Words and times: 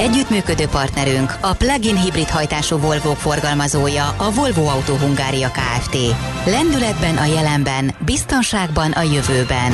Együttműködő 0.00 0.66
partnerünk 0.66 1.36
a 1.40 1.52
plug-in 1.52 1.96
hibrid 1.96 2.28
hajtású 2.28 2.78
Volvo 2.78 3.14
forgalmazója 3.14 4.14
a 4.16 4.30
Volvo 4.30 4.66
Autó 4.66 4.94
Hungária 4.94 5.50
Kft. 5.50 5.96
Lendületben 6.44 7.16
a 7.16 7.24
jelenben, 7.24 7.94
biztonságban 8.04 8.92
a 8.92 9.02
jövőben. 9.02 9.72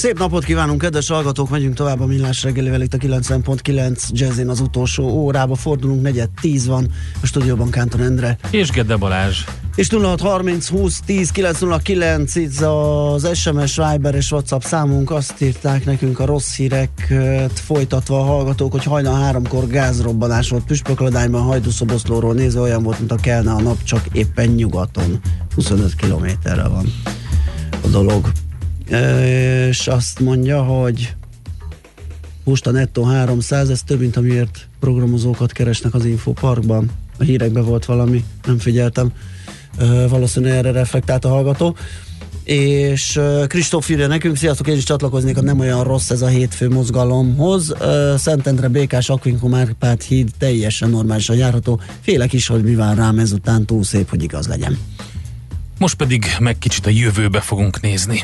Szép 0.00 0.18
napot 0.18 0.44
kívánunk, 0.44 0.80
kedves 0.80 1.08
hallgatók! 1.08 1.50
Megyünk 1.50 1.74
tovább 1.74 2.00
a 2.00 2.06
Millás 2.06 2.42
reggelivel 2.42 2.82
itt 2.82 2.94
a 2.94 2.96
90.9 2.96 4.08
Jazzin 4.10 4.48
az 4.48 4.60
utolsó 4.60 5.04
órába. 5.04 5.54
Fordulunk, 5.54 6.02
negyed 6.02 6.28
tíz 6.40 6.66
van 6.66 6.88
a 7.22 7.26
stúdióban 7.26 7.70
Kánton 7.70 8.02
Endre. 8.02 8.38
És 8.50 8.70
Gede 8.70 8.96
Balázs. 8.96 9.44
És 9.74 9.88
0630 9.90 10.68
20 10.68 11.00
10 11.00 11.30
909 11.30 12.34
itt 12.34 12.60
az 12.60 13.38
SMS, 13.38 13.76
Viber 13.76 14.14
és 14.14 14.30
WhatsApp 14.30 14.60
számunk. 14.60 15.10
Azt 15.10 15.40
írták 15.40 15.84
nekünk 15.84 16.18
a 16.18 16.24
rossz 16.24 16.54
híreket 16.54 17.58
folytatva 17.58 18.20
a 18.20 18.24
hallgatók, 18.24 18.72
hogy 18.72 18.84
hajnal 18.84 19.20
háromkor 19.20 19.66
gázrobbanás 19.66 20.48
volt 20.48 20.64
Püspökladányban, 20.64 21.42
Hajdúszoboszlóról 21.42 22.34
nézve 22.34 22.60
olyan 22.60 22.82
volt, 22.82 22.98
mint 22.98 23.12
a 23.12 23.16
kelne 23.16 23.50
a 23.50 23.60
nap, 23.60 23.82
csak 23.82 24.04
éppen 24.12 24.48
nyugaton. 24.48 25.20
25 25.54 25.94
kilométerre 25.94 26.68
van 26.68 26.94
a 27.84 27.86
dolog 27.86 28.30
és 29.68 29.86
azt 29.86 30.20
mondja, 30.20 30.62
hogy 30.62 31.14
a 32.62 32.70
nettó 32.70 33.02
300, 33.02 33.70
ez 33.70 33.82
több, 33.82 34.00
mint 34.00 34.16
amiért 34.16 34.68
programozókat 34.80 35.52
keresnek 35.52 35.94
az 35.94 36.04
Infoparkban. 36.04 36.90
A 37.18 37.22
hírekben 37.22 37.64
volt 37.64 37.84
valami, 37.84 38.24
nem 38.46 38.58
figyeltem. 38.58 39.12
Valószínűleg 40.08 40.56
erre 40.56 40.70
reflektált 40.70 41.24
a 41.24 41.28
hallgató. 41.28 41.76
És 42.44 43.20
Kristóf 43.46 43.88
írja 43.88 44.06
nekünk, 44.06 44.36
sziasztok, 44.36 44.66
én 44.66 44.76
is 44.76 44.84
csatlakoznék 44.84 45.36
a 45.36 45.42
nem 45.42 45.58
olyan 45.58 45.84
rossz 45.84 46.10
ez 46.10 46.22
a 46.22 46.26
hétfő 46.26 46.68
mozgalomhoz. 46.68 47.74
Szentendre 48.16 48.68
Békás 48.68 49.08
Akvinkum 49.08 49.54
Árpád 49.54 50.02
híd 50.02 50.30
teljesen 50.38 50.90
normálisan 50.90 51.36
járható. 51.36 51.80
Félek 52.00 52.32
is, 52.32 52.46
hogy 52.46 52.62
mi 52.62 52.74
vár 52.74 52.96
rám 52.96 53.18
ezután 53.18 53.66
túl 53.66 53.84
szép, 53.84 54.08
hogy 54.08 54.22
igaz 54.22 54.46
legyen. 54.46 54.78
Most 55.78 55.96
pedig 55.96 56.24
meg 56.40 56.58
kicsit 56.58 56.86
a 56.86 56.90
jövőbe 56.90 57.40
fogunk 57.40 57.80
nézni. 57.80 58.22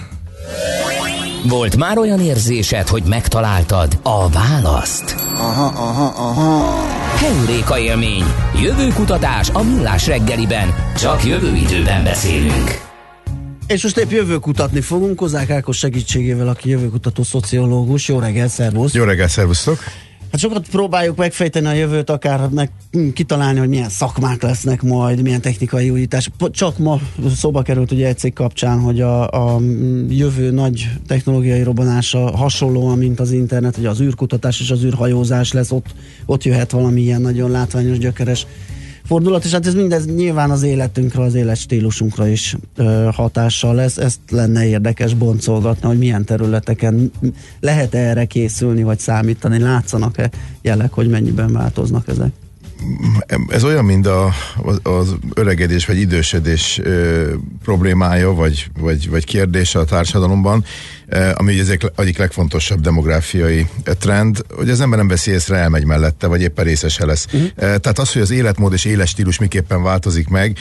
Volt 1.48 1.76
már 1.76 1.98
olyan 1.98 2.20
érzésed, 2.20 2.88
hogy 2.88 3.02
megtaláltad 3.02 3.98
a 4.02 4.28
választ? 4.28 5.14
Aha, 5.34 5.64
aha, 5.64 6.12
aha. 6.16 6.84
Heuréka 7.16 7.78
élmény. 7.78 8.24
Jövőkutatás 8.62 9.50
a 9.52 9.62
millás 9.62 10.06
reggeliben. 10.06 10.74
Csak 10.98 11.24
jövő 11.24 11.54
időben 11.54 12.04
beszélünk. 12.04 12.84
És 13.66 13.82
most 13.82 13.96
épp 13.96 14.10
jövőkutatni 14.10 14.80
fogunk, 14.80 15.16
Kozák 15.16 15.50
Ákos 15.50 15.76
segítségével, 15.76 16.48
aki 16.48 16.68
jövőkutató 16.68 17.22
szociológus. 17.22 18.08
Jó 18.08 18.18
reggel, 18.18 18.48
szervusz! 18.48 18.94
Jó 18.94 19.04
reggel, 19.04 19.28
szervusztok! 19.28 19.78
Hát 20.36 20.44
sokat 20.44 20.68
próbáljuk 20.68 21.16
megfejteni 21.16 21.66
a 21.66 21.72
jövőt, 21.72 22.10
akár 22.10 22.48
meg 22.48 22.70
kitalálni, 23.12 23.58
hogy 23.58 23.68
milyen 23.68 23.88
szakmák 23.88 24.42
lesznek 24.42 24.82
majd, 24.82 25.22
milyen 25.22 25.40
technikai 25.40 25.90
újítás. 25.90 26.30
Csak 26.50 26.78
ma 26.78 27.00
szóba 27.34 27.62
került 27.62 27.92
ugye 27.92 28.06
egy 28.06 28.18
cég 28.18 28.32
kapcsán, 28.32 28.80
hogy 28.80 29.00
a, 29.00 29.30
a 29.30 29.60
jövő 30.08 30.50
nagy 30.50 30.90
technológiai 31.06 31.62
robbanása 31.62 32.36
hasonlóan, 32.36 32.98
mint 32.98 33.20
az 33.20 33.30
internet, 33.30 33.76
hogy 33.76 33.86
az 33.86 34.00
űrkutatás 34.00 34.60
és 34.60 34.70
az 34.70 34.84
űrhajózás 34.84 35.52
lesz, 35.52 35.70
ott, 35.70 35.86
ott 36.26 36.44
jöhet 36.44 36.70
valami 36.70 37.00
ilyen 37.00 37.20
nagyon 37.20 37.50
látványos, 37.50 37.98
gyökeres 37.98 38.46
fordulat, 39.06 39.44
és 39.44 39.52
hát 39.52 39.66
ez 39.66 39.74
mindez 39.74 40.06
nyilván 40.06 40.50
az 40.50 40.62
életünkre, 40.62 41.22
az 41.22 41.34
életstílusunkra 41.34 42.28
is 42.28 42.56
ö, 42.76 43.08
hatással 43.12 43.74
lesz. 43.74 43.96
Ezt 43.96 44.18
lenne 44.30 44.66
érdekes 44.66 45.14
boncolgatni, 45.14 45.88
hogy 45.88 45.98
milyen 45.98 46.24
területeken 46.24 47.10
lehet 47.60 47.94
-e 47.94 47.98
erre 47.98 48.24
készülni, 48.24 48.82
vagy 48.82 48.98
számítani, 48.98 49.58
látszanak-e 49.58 50.30
jelek, 50.62 50.92
hogy 50.92 51.08
mennyiben 51.08 51.52
változnak 51.52 52.08
ezek? 52.08 52.30
ez 53.48 53.64
olyan, 53.64 53.84
mint 53.84 54.06
a, 54.06 54.32
az, 54.62 54.80
az 54.82 55.14
öregedés 55.34 55.86
vagy 55.86 55.98
idősödés 55.98 56.80
ö, 56.82 57.32
problémája, 57.62 58.34
vagy, 58.34 58.70
vagy, 58.80 59.10
vagy 59.10 59.24
kérdése 59.24 59.78
a 59.78 59.84
társadalomban. 59.84 60.64
Eh, 61.08 61.32
ami 61.34 61.58
ezek 61.58 61.92
egyik 61.96 62.18
legfontosabb 62.18 62.80
demográfiai 62.80 63.66
eh, 63.84 63.94
trend, 63.94 64.44
hogy 64.54 64.70
az 64.70 64.80
ember 64.80 64.98
nem 64.98 65.08
veszi 65.08 65.30
észre, 65.30 65.56
elmegy 65.56 65.84
mellette, 65.84 66.26
vagy 66.26 66.42
éppen 66.42 66.64
részese 66.64 67.06
lesz. 67.06 67.26
Uh-huh. 67.32 67.50
Tehát 67.56 67.98
az, 67.98 68.12
hogy 68.12 68.22
az 68.22 68.30
életmód 68.30 68.72
és 68.72 68.84
életstílus 68.84 69.38
miképpen 69.38 69.82
változik 69.82 70.28
meg, 70.28 70.56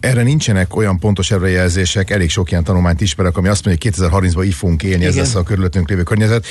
erre 0.00 0.22
nincsenek 0.22 0.76
olyan 0.76 0.98
pontos 0.98 1.30
előrejelzések, 1.30 2.10
elég 2.10 2.30
sok 2.30 2.50
ilyen 2.50 2.64
tanulmányt 2.64 3.00
ismerek, 3.00 3.36
ami 3.36 3.48
azt 3.48 3.64
mondja, 3.64 3.90
hogy 3.90 4.10
2030-ban 4.10 4.44
így 4.44 4.54
fogunk 4.54 4.82
élni, 4.82 4.96
Igen. 4.96 5.08
ez 5.08 5.16
lesz 5.16 5.34
a 5.34 5.42
körülöttünk 5.42 5.88
lévő 5.88 6.02
környezet, 6.02 6.46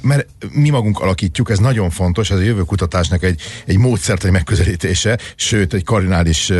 mert 0.00 0.26
mi 0.52 0.70
magunk 0.70 1.00
alakítjuk, 1.00 1.50
ez 1.50 1.58
nagyon 1.58 1.90
fontos, 1.90 2.30
ez 2.30 2.38
a 2.38 2.42
jövőkutatásnak 2.42 3.22
egy, 3.22 3.40
egy 3.66 3.78
módszert, 3.78 4.24
egy 4.24 4.30
megközelítése, 4.30 5.18
sőt, 5.36 5.74
egy 5.74 5.84
kardinális 5.84 6.52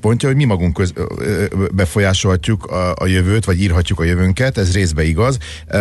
pontja, 0.00 0.28
hogy 0.28 0.36
mi 0.36 0.44
magunk 0.44 0.74
köz, 0.74 0.92
befolyásolhatjuk 1.72 2.64
a, 2.66 2.94
a 2.94 3.06
jövőt, 3.06 3.44
vagy 3.44 3.60
írhatjuk 3.60 4.00
a 4.00 4.04
jövőnket, 4.04 4.58
ez 4.58 4.72
részben 4.72 5.04
igaz, 5.04 5.38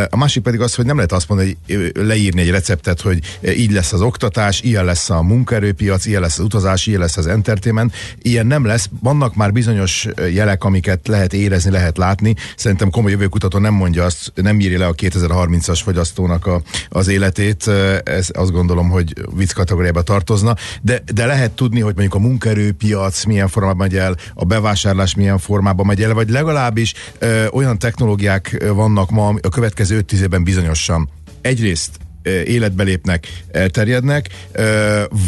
a 0.09 0.17
másik 0.17 0.44
pedig 0.44 0.61
az, 0.61 0.75
hogy 0.75 0.85
nem 0.85 0.95
lehet 0.95 1.11
azt 1.11 1.27
mondani, 1.27 1.57
hogy 1.67 1.91
leírni 1.94 2.41
egy 2.41 2.49
receptet, 2.49 3.01
hogy 3.01 3.19
így 3.55 3.72
lesz 3.72 3.94
az 3.94 4.01
oktatás, 4.01 4.61
ilyen 4.61 4.85
lesz 4.85 5.09
a 5.09 5.22
munkaerőpiac, 5.22 6.05
ilyen 6.05 6.22
lesz 6.22 6.38
az 6.38 6.45
utazás, 6.45 6.88
ilyen 6.88 6.99
lesz 6.99 7.17
az 7.17 7.27
entertainment. 7.27 7.94
Ilyen 8.21 8.47
nem 8.47 8.66
lesz. 8.66 8.89
Vannak 9.01 9.35
már 9.35 9.51
bizonyos 9.51 10.07
jelek, 10.33 10.63
amiket 10.63 11.07
lehet 11.07 11.33
érezni, 11.33 11.71
lehet 11.71 11.97
látni. 11.97 12.35
Szerintem 12.55 12.89
komoly 12.89 13.11
jövőkutató 13.11 13.57
nem 13.57 13.73
mondja 13.73 14.05
azt, 14.05 14.31
nem 14.35 14.59
írja 14.59 14.79
le 14.79 14.88
a 14.88 14.94
2030-as 14.94 15.79
fogyasztónak 15.83 16.45
a, 16.45 16.61
az 16.89 17.07
életét. 17.07 17.67
Ez 18.03 18.29
azt 18.33 18.51
gondolom, 18.51 18.89
hogy 18.89 19.13
vicc 19.35 19.51
kategóriába 19.51 20.01
tartozna. 20.01 20.55
De, 20.81 21.01
de 21.13 21.25
lehet 21.25 21.51
tudni, 21.51 21.79
hogy 21.79 21.94
mondjuk 21.95 22.16
a 22.16 22.27
munkaerőpiac 22.27 23.23
milyen 23.23 23.47
formában 23.47 23.77
megy 23.77 23.95
el, 23.95 24.16
a 24.33 24.45
bevásárlás 24.45 25.16
milyen 25.16 25.38
formában 25.38 25.85
megy 25.85 26.03
el, 26.03 26.13
vagy 26.13 26.29
legalábbis 26.29 26.94
ö, 27.19 27.47
olyan 27.47 27.79
technológiák 27.79 28.63
vannak 28.73 29.09
ma 29.09 29.33
következő 29.51 29.97
5 29.97 30.13
évben 30.13 30.44
bizonyosan 30.44 31.09
egyrészt 31.41 32.00
életbe 32.45 32.84
lépnek, 32.84 33.28
elterjednek, 33.51 34.28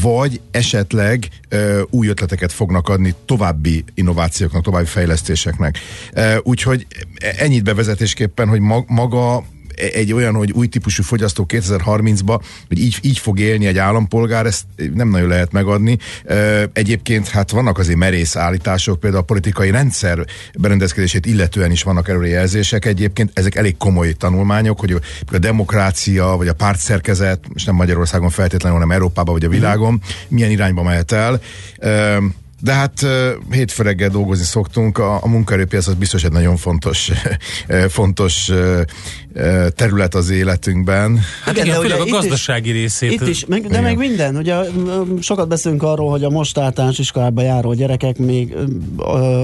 vagy 0.01 0.41
esetleg 0.51 1.27
új 1.89 2.07
ötleteket 2.07 2.51
fognak 2.51 2.89
adni 2.89 3.15
további 3.25 3.83
innovációknak, 3.93 4.63
további 4.63 4.85
fejlesztéseknek. 4.85 5.79
Úgyhogy 6.41 6.87
ennyit 7.37 7.63
bevezetésképpen, 7.63 8.47
hogy 8.47 8.59
maga 8.87 9.45
egy 9.75 10.13
olyan, 10.13 10.33
hogy 10.33 10.51
új 10.51 10.67
típusú 10.67 11.03
fogyasztó 11.03 11.45
2030-ba, 11.47 12.41
hogy 12.67 12.79
így, 12.79 12.97
így 13.01 13.17
fog 13.17 13.39
élni 13.39 13.65
egy 13.65 13.77
állampolgár, 13.77 14.45
ezt 14.45 14.63
nem 14.93 15.09
nagyon 15.09 15.27
lehet 15.27 15.51
megadni. 15.51 15.97
Egyébként 16.73 17.27
hát 17.27 17.51
vannak 17.51 17.77
azért 17.77 17.97
merész 17.97 18.35
állítások, 18.35 18.99
például 18.99 19.21
a 19.21 19.25
politikai 19.25 19.71
rendszer 19.71 20.25
berendezkedését 20.59 21.25
illetően 21.25 21.71
is 21.71 21.83
vannak 21.83 22.09
előrejelzések. 22.09 22.85
Egyébként 22.85 23.31
ezek 23.33 23.55
elég 23.55 23.77
komoly 23.77 24.13
tanulmányok, 24.13 24.79
hogy 24.79 25.01
a 25.31 25.37
demokrácia, 25.37 26.25
vagy 26.25 26.47
a 26.47 26.53
pártszerkezet, 26.53 27.39
most 27.53 27.65
nem 27.65 27.75
Magyarországon 27.75 28.29
feltétlenül, 28.29 28.77
hanem 28.77 28.95
Európában, 28.95 29.33
vagy 29.33 29.45
a 29.45 29.49
világon, 29.49 30.01
milyen 30.27 30.51
irányba 30.51 30.83
mehet 30.83 31.11
el. 31.11 31.41
De 32.63 32.73
hát 32.73 33.05
hétfő 33.51 33.83
reggel 33.83 34.09
dolgozni 34.09 34.45
szoktunk, 34.45 34.97
a, 34.97 35.23
a 35.23 35.27
munkaerőpiac 35.27 35.87
az 35.87 35.93
biztos 35.93 36.23
egy 36.23 36.31
nagyon 36.31 36.57
fontos, 36.57 37.11
fontos 37.89 38.51
terület 39.75 40.15
az 40.15 40.29
életünkben. 40.29 41.19
Hát 41.43 41.53
igen, 41.53 41.65
igen 41.65 41.81
főleg 41.81 41.99
a 41.99 42.05
gazdasági 42.05 42.69
is, 42.69 42.75
részét. 42.75 43.11
Itt 43.11 43.27
is, 43.27 43.45
meg, 43.45 43.61
de 43.61 43.67
igen. 43.67 43.83
meg 43.83 43.97
minden. 43.97 44.35
Ugye 44.35 44.55
sokat 45.19 45.47
beszélünk 45.47 45.83
arról, 45.83 46.09
hogy 46.09 46.23
a 46.23 46.29
most 46.29 46.57
általános 46.57 46.99
iskolába 46.99 47.41
járó 47.41 47.73
gyerekek 47.73 48.17
még, 48.17 48.55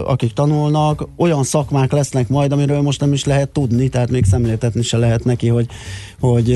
akik 0.05 0.33
tanulnak, 0.33 1.07
olyan 1.17 1.43
szakmák 1.43 1.91
lesznek 1.91 2.27
majd, 2.27 2.51
amiről 2.51 2.81
most 2.81 2.99
nem 2.99 3.13
is 3.13 3.25
lehet 3.25 3.49
tudni, 3.49 3.87
tehát 3.89 4.09
még 4.09 4.25
szemléltetni 4.25 4.81
se 4.81 4.97
lehet 4.97 5.23
neki, 5.23 5.47
hogy, 5.47 5.65
hogy 6.19 6.47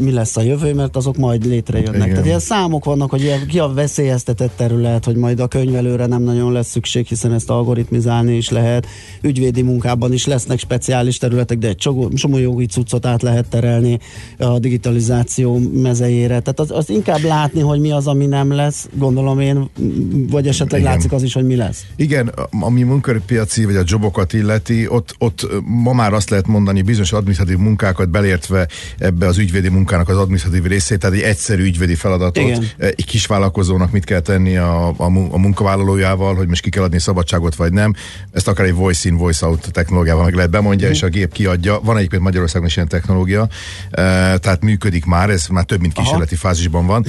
mi 0.00 0.12
lesz 0.12 0.36
a 0.36 0.42
jövő, 0.42 0.74
mert 0.74 0.96
azok 0.96 1.16
majd 1.16 1.46
létrejönnek. 1.46 1.94
Igen. 1.94 2.08
Tehát 2.08 2.26
ilyen 2.26 2.38
számok 2.38 2.84
vannak, 2.84 3.10
hogy 3.10 3.46
ki 3.46 3.58
a 3.58 3.68
veszélyeztetett 3.68 4.52
terület, 4.56 5.04
hogy 5.04 5.16
majd 5.16 5.40
a 5.40 5.46
könyvelőre 5.46 6.06
nem 6.06 6.22
nagyon 6.22 6.52
lesz 6.52 6.68
szükség, 6.68 7.06
hiszen 7.06 7.32
ezt 7.32 7.50
algoritmizálni 7.50 8.36
is 8.36 8.50
lehet. 8.50 8.86
Ügyvédi 9.20 9.62
munkában 9.62 10.12
is 10.12 10.26
lesznek 10.26 10.58
speciális 10.58 11.18
területek, 11.18 11.58
de 11.58 11.68
egy 11.68 11.76
csomó 11.76 12.38
új 12.56 12.64
cuccot 12.64 13.06
át 13.06 13.22
lehet 13.22 13.46
terelni 13.48 13.98
a 14.38 14.58
digitalizáció 14.58 15.58
mezejére. 15.72 16.40
Tehát 16.40 16.60
az, 16.60 16.70
az 16.70 16.90
inkább 16.90 17.22
látni, 17.22 17.60
hogy 17.60 17.80
mi 17.80 17.90
az, 17.90 18.06
ami 18.06 18.26
nem 18.26 18.52
lesz, 18.52 18.88
gondolom 18.92 19.40
én, 19.40 19.70
vagy 20.30 20.48
esetleg 20.48 20.80
Igen. 20.80 20.92
látszik 20.92 21.12
az 21.12 21.22
is, 21.22 21.32
hogy 21.32 21.46
mi 21.46 21.56
lesz. 21.56 21.84
Igen, 21.96 22.32
ami 22.60 22.82
munkaerőpiaci 22.82 23.64
vagy 23.64 23.76
a 23.76 23.82
jobokat 23.86 24.32
illeti, 24.32 24.88
ott, 24.88 25.14
ott 25.18 25.46
ma 25.64 25.92
már 25.92 26.12
azt 26.12 26.30
lehet 26.30 26.46
mondani, 26.46 26.82
bizonyos 26.82 27.12
adminisztratív 27.12 27.56
munkákat 27.56 28.08
belértve 28.08 28.68
ebbe 28.98 29.26
az 29.26 29.38
ügyvédi 29.38 29.68
munkának 29.68 30.08
az 30.08 30.16
adminisztratív 30.16 30.64
részét, 30.64 30.98
tehát 30.98 31.16
egy 31.16 31.22
egyszerű 31.22 31.64
ügyvédi 31.64 31.94
feladatot 31.94 32.44
Igen. 32.44 32.64
egy 32.78 33.04
kisvállalkozónak 33.04 33.92
mit 33.92 34.04
kell 34.04 34.20
tenni 34.20 34.56
a, 34.56 34.88
a, 34.88 35.04
a 35.30 35.38
munkavállalójával, 35.38 36.34
hogy 36.34 36.48
most 36.48 36.62
ki 36.62 36.70
kell 36.70 36.82
adni 36.82 36.98
szabadságot 36.98 37.54
vagy 37.54 37.72
nem. 37.72 37.94
Ezt 38.32 38.48
akár 38.48 38.66
egy 38.66 38.74
voice 38.74 39.08
in, 39.08 39.16
voice 39.16 39.46
out 39.46 39.72
technológiával 39.72 40.24
meg 40.24 40.34
lehet 40.34 40.50
bemondja, 40.50 40.88
mm. 40.88 40.90
és 40.90 41.02
a 41.02 41.08
gép 41.08 41.32
kiadja. 41.32 41.80
Van 41.82 41.96
egyébként 41.96 42.22
Magyarországon 42.46 42.66
is 42.66 42.76
ilyen 42.76 42.88
technológia, 42.88 43.48
tehát 44.40 44.62
működik 44.62 45.04
már, 45.04 45.30
ez 45.30 45.46
már 45.46 45.64
több 45.64 45.80
mint 45.80 45.92
kísérleti 45.92 46.34
Aha. 46.34 46.48
fázisban 46.48 46.86
van. 46.86 47.04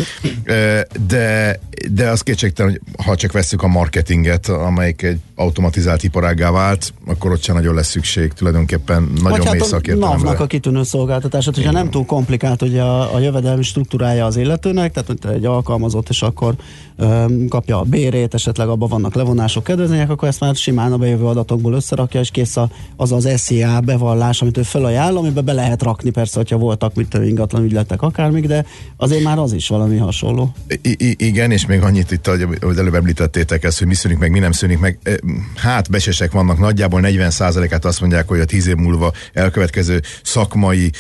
De, 1.08 1.60
de 1.92 2.10
az 2.10 2.22
kétségtelen, 2.22 2.72
hogy 2.72 3.06
ha 3.06 3.16
csak 3.16 3.32
veszük 3.32 3.64
a 3.64 3.68
marketinget, 3.68 4.48
amelyik 4.48 5.02
egy 5.02 5.20
automatizált 5.36 6.04
iparággá 6.04 6.52
vált, 6.52 6.94
akkor 7.06 7.32
ott 7.32 7.44
sem 7.44 7.56
nagyon 7.56 7.76
lesz 7.76 7.90
szükség 7.90 8.34
tulajdonképpen 8.34 9.12
nagyon 9.22 9.46
hát 9.46 9.52
mély 9.52 9.62
szakértelemre. 9.62 10.16
NAV-nak 10.16 10.40
a 10.40 10.46
kitűnő 10.46 10.84
szolgáltatását, 10.84 11.56
hogyha 11.56 11.70
Igen. 11.70 11.82
nem 11.82 11.92
túl 11.92 12.06
komplikált 12.06 12.62
ugye 12.62 12.82
a, 12.82 13.16
a 13.16 13.20
jövedelmi 13.20 13.64
struktúrája 13.64 14.26
az 14.26 14.38
illetőnek, 14.38 14.92
tehát 14.92 15.36
egy 15.36 15.46
alkalmazott, 15.46 16.10
és 16.10 16.22
akkor 16.22 16.56
öm, 16.96 17.48
kapja 17.48 17.80
a 17.80 17.84
bérét, 17.84 18.34
esetleg 18.34 18.68
abban 18.68 18.90
vannak 18.90 19.16
levonások, 19.16 19.64
kedvezmények, 19.64 20.10
akkor 20.10 20.28
ezt 20.28 20.40
már 20.40 20.56
simán 20.56 20.92
a 20.92 20.98
bejövő 20.98 21.26
adatokból 21.26 21.74
összerakja, 21.74 22.20
és 22.20 22.32
kész 22.32 22.58
a, 22.58 22.70
az 22.96 23.12
az 23.12 23.30
SZIA 23.36 23.80
bevallás, 23.80 24.42
amit 24.42 24.58
ő 24.58 24.62
felajánl, 24.64 25.18
amiben 25.28 25.46
be 25.46 25.62
lehet 25.62 25.84
rakni 25.84 26.10
persze, 26.10 26.38
hogyha 26.38 26.58
voltak 26.58 26.96
mit 26.96 27.14
ingatlan 27.14 27.64
ügyletek 27.64 28.02
akármik, 28.02 28.46
de 28.46 28.66
azért 28.98 29.24
már 29.24 29.38
az 29.38 29.54
is 29.54 29.68
valami 29.68 29.98
hasonló. 29.98 30.54
I- 30.82 31.26
igen, 31.26 31.52
és 31.52 31.66
még 31.66 31.82
annyit 31.82 32.12
itt, 32.12 32.28
hogy 32.62 32.78
előbb 32.78 32.96
említettétek 32.96 33.64
ezt, 33.64 33.78
hogy 33.78 33.88
mi 33.88 33.94
szűnik 33.94 34.18
meg, 34.18 34.32
mi 34.32 34.40
nem 34.40 34.52
szűnik 34.52 34.80
meg. 34.80 35.20
Hát 35.56 35.90
besesek 35.90 36.32
vannak, 36.32 36.60
nagyjából 36.60 37.02
40%-át 37.04 37.86
azt 37.86 38.00
mondják, 38.00 38.28
hogy 38.28 38.40
a 38.40 38.46
10 38.46 38.68
év 38.68 38.76
múlva 38.76 39.14
elkövetkező 39.34 40.02
szakmai 40.24 40.92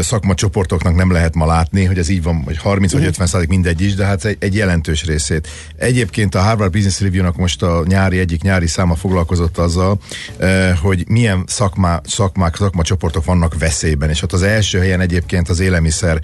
szakmacsoportoknak 0.00 0.96
nem 0.96 1.12
lehet 1.12 1.34
ma 1.34 1.46
látni, 1.46 1.84
hogy 1.84 1.98
ez 1.98 2.08
így 2.08 2.22
van, 2.22 2.42
hogy 2.44 2.56
30 2.56 2.92
vagy 2.92 3.04
50 3.04 3.26
százalék 3.26 3.48
mindegy 3.48 3.80
is, 3.80 3.94
de 3.94 4.04
hát 4.04 4.24
egy, 4.24 4.36
egy 4.40 4.54
jelentős 4.54 5.04
részét. 5.04 5.48
Egyébként 5.76 6.34
a 6.34 6.40
Harvard 6.40 6.72
Business 6.72 7.00
Review-nak 7.00 7.36
most 7.36 7.62
a 7.62 7.82
nyári 7.86 8.18
egyik 8.18 8.42
nyári 8.42 8.66
száma 8.66 8.94
foglalkozott 8.94 9.58
azzal, 9.58 9.98
hogy 10.82 11.04
milyen 11.08 11.44
szakmá, 11.46 12.00
szakmák, 12.04 12.56
szakmacsoportok 12.56 13.24
vannak 13.24 13.58
veszélyben, 13.58 13.71
és 14.08 14.22
ott 14.22 14.32
az 14.32 14.42
első 14.42 14.78
helyen 14.78 15.00
egyébként 15.00 15.48
az 15.48 15.60
élelmiszer 15.60 16.20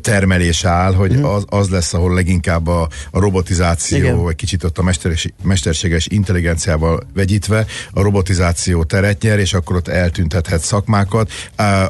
termelés 0.00 0.64
áll, 0.64 0.94
hogy 0.94 1.12
mhm. 1.12 1.24
az, 1.24 1.44
az 1.46 1.68
lesz, 1.68 1.94
ahol 1.94 2.14
leginkább 2.14 2.66
a, 2.66 2.88
a 3.10 3.20
robotizáció, 3.20 3.98
Igen. 3.98 4.22
vagy 4.22 4.36
kicsit 4.36 4.64
ott 4.64 4.78
a 4.78 4.82
mesteres, 4.82 5.28
mesterséges 5.42 6.06
intelligenciával 6.06 7.06
vegyítve 7.14 7.66
a 7.92 8.02
robotizáció 8.02 8.84
teret 8.84 9.22
nyer, 9.22 9.38
és 9.38 9.54
akkor 9.54 9.76
ott 9.76 9.88
eltüntethet 9.88 10.60
szakmákat. 10.60 11.30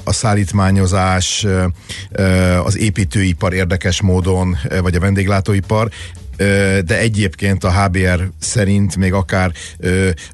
A 0.04 0.12
szállítmányozás, 0.12 1.46
az 2.64 2.78
építőipar 2.78 3.52
érdekes 3.52 4.00
módon, 4.00 4.56
vagy 4.82 4.94
a 4.94 5.00
vendéglátóipar, 5.00 5.90
de 6.84 6.98
egyébként 6.98 7.64
a 7.64 7.82
HBR 7.82 8.30
szerint 8.38 8.96
még 8.96 9.12
akár, 9.12 9.52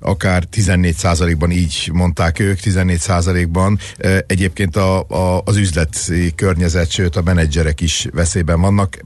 akár 0.01 0.45
14%-ban 0.53 1.51
így 1.51 1.91
mondták 1.93 2.39
ők, 2.39 2.59
14%-ban 2.62 3.79
egyébként 4.27 4.77
a, 4.77 5.01
a, 5.09 5.43
az 5.45 5.56
üzleti 5.56 6.35
környezet, 6.35 6.91
sőt 6.91 7.17
a 7.17 7.23
menedzserek 7.23 7.81
is 7.81 8.06
veszélyben 8.12 8.61
vannak. 8.61 8.99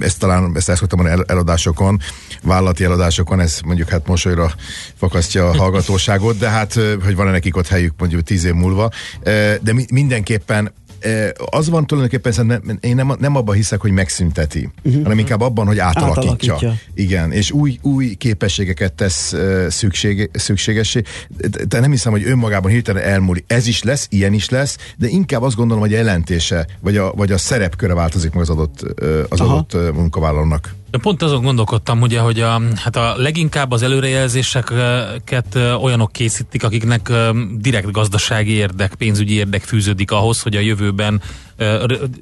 Ezt 0.00 0.18
talán, 0.18 0.52
ezt 0.54 0.76
szoktam 0.76 1.00
mondani 1.00 1.22
eladásokon, 1.26 2.00
vállalati 2.42 2.84
eladásokon, 2.84 3.40
ez 3.40 3.58
mondjuk 3.64 3.88
hát 3.88 4.06
mosolyra 4.06 4.54
fakasztja 4.94 5.48
a 5.48 5.56
hallgatóságot, 5.56 6.38
de 6.38 6.48
hát, 6.48 6.74
hogy 7.04 7.14
van-e 7.14 7.30
nekik 7.30 7.56
ott 7.56 7.68
helyük 7.68 7.94
mondjuk 7.98 8.22
10 8.22 8.44
év 8.44 8.52
múlva. 8.52 8.90
De 9.60 9.74
mindenképpen 9.90 10.72
az 11.50 11.68
van 11.68 11.86
tulajdonképpen, 11.86 12.32
szerintem 12.32 12.78
én 12.80 12.94
nem, 12.94 13.12
nem 13.18 13.36
abban 13.36 13.54
hiszek, 13.54 13.80
hogy 13.80 13.90
megszünteti, 13.90 14.68
uh-huh. 14.82 15.02
hanem 15.02 15.18
inkább 15.18 15.40
abban, 15.40 15.66
hogy 15.66 15.78
átalakítja. 15.78 16.54
átalakítja. 16.54 16.74
Igen, 16.94 17.32
és 17.32 17.50
új, 17.50 17.78
új 17.82 18.14
képességeket 18.14 18.92
tesz 18.92 19.34
szükség, 19.68 20.30
szükségessé. 20.32 21.02
De 21.68 21.80
nem 21.80 21.90
hiszem, 21.90 22.12
hogy 22.12 22.24
önmagában 22.24 22.70
hirtelen 22.70 23.02
elmúlik. 23.02 23.44
Ez 23.46 23.66
is 23.66 23.82
lesz, 23.82 24.06
ilyen 24.10 24.32
is 24.32 24.48
lesz, 24.48 24.76
de 24.96 25.08
inkább 25.08 25.42
azt 25.42 25.56
gondolom, 25.56 25.82
hogy 25.82 25.92
a 25.92 25.96
jelentése, 25.96 26.66
vagy 26.80 26.96
a, 26.96 27.12
vagy 27.12 27.32
a 27.32 27.38
szerepköre 27.38 27.94
változik 27.94 28.32
meg 28.32 28.42
az 28.42 28.50
adott, 28.50 28.82
az 29.28 29.40
adott 29.40 29.94
munkavállalónak. 29.94 30.74
Pont 31.00 31.22
azon 31.22 31.42
gondolkodtam, 31.42 32.00
ugye, 32.00 32.20
hogy 32.20 32.40
a, 32.40 32.60
hát 32.76 32.96
a 32.96 33.14
leginkább 33.16 33.70
az 33.70 33.82
előrejelzéseket 33.82 35.58
olyanok 35.80 36.12
készítik, 36.12 36.64
akiknek 36.64 37.12
direkt 37.56 37.90
gazdasági 37.90 38.52
érdek, 38.52 38.94
pénzügyi 38.94 39.34
érdek 39.34 39.62
fűződik 39.62 40.10
ahhoz, 40.10 40.42
hogy 40.42 40.56
a 40.56 40.60
jövőben 40.60 41.22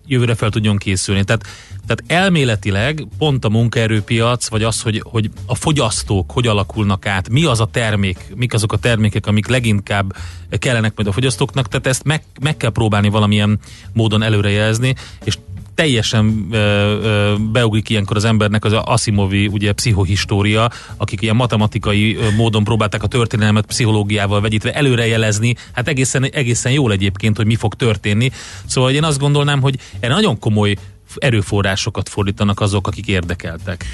jövőre 0.06 0.34
fel 0.34 0.50
tudjon 0.50 0.76
készülni. 0.76 1.24
Tehát, 1.24 1.42
tehát 1.86 2.22
elméletileg 2.22 3.06
pont 3.18 3.44
a 3.44 3.48
munkaerőpiac, 3.48 4.48
vagy 4.48 4.62
az, 4.62 4.80
hogy, 4.80 5.02
hogy 5.04 5.30
a 5.46 5.54
fogyasztók 5.54 6.30
hogy 6.30 6.46
alakulnak 6.46 7.06
át, 7.06 7.28
mi 7.28 7.44
az 7.44 7.60
a 7.60 7.66
termék, 7.66 8.32
mik 8.34 8.54
azok 8.54 8.72
a 8.72 8.76
termékek, 8.76 9.26
amik 9.26 9.46
leginkább 9.46 10.16
kellenek 10.58 10.92
majd 10.96 11.08
a 11.08 11.12
fogyasztóknak, 11.12 11.68
tehát 11.68 11.86
ezt 11.86 12.04
meg, 12.04 12.22
meg 12.40 12.56
kell 12.56 12.70
próbálni 12.70 13.08
valamilyen 13.08 13.58
módon 13.92 14.22
előrejelzni, 14.22 14.94
és 15.24 15.38
teljesen 15.82 16.46
ö, 16.50 16.56
ö, 16.56 17.34
beugrik 17.52 17.88
ilyenkor 17.88 18.16
az 18.16 18.24
embernek 18.24 18.64
az 18.64 18.72
Asimovi 18.72 19.46
ugye 19.46 19.72
pszichohistória, 19.72 20.70
akik 20.96 21.22
ilyen 21.22 21.36
matematikai 21.36 22.18
módon 22.36 22.64
próbálták 22.64 23.02
a 23.02 23.06
történelmet 23.06 23.66
pszichológiával 23.66 24.40
vegyítve 24.40 24.72
előrejelezni, 24.72 25.54
hát 25.72 25.88
egészen, 25.88 26.24
egészen 26.24 26.72
jól 26.72 26.92
egyébként, 26.92 27.36
hogy 27.36 27.46
mi 27.46 27.54
fog 27.54 27.74
történni. 27.74 28.30
Szóval 28.66 28.90
én 28.90 29.04
azt 29.04 29.18
gondolnám, 29.18 29.60
hogy 29.60 29.78
erre 30.00 30.14
nagyon 30.14 30.38
komoly 30.38 30.76
erőforrásokat 31.18 32.08
fordítanak 32.08 32.60
azok, 32.60 32.86
akik 32.86 33.06
érdekeltek? 33.06 33.84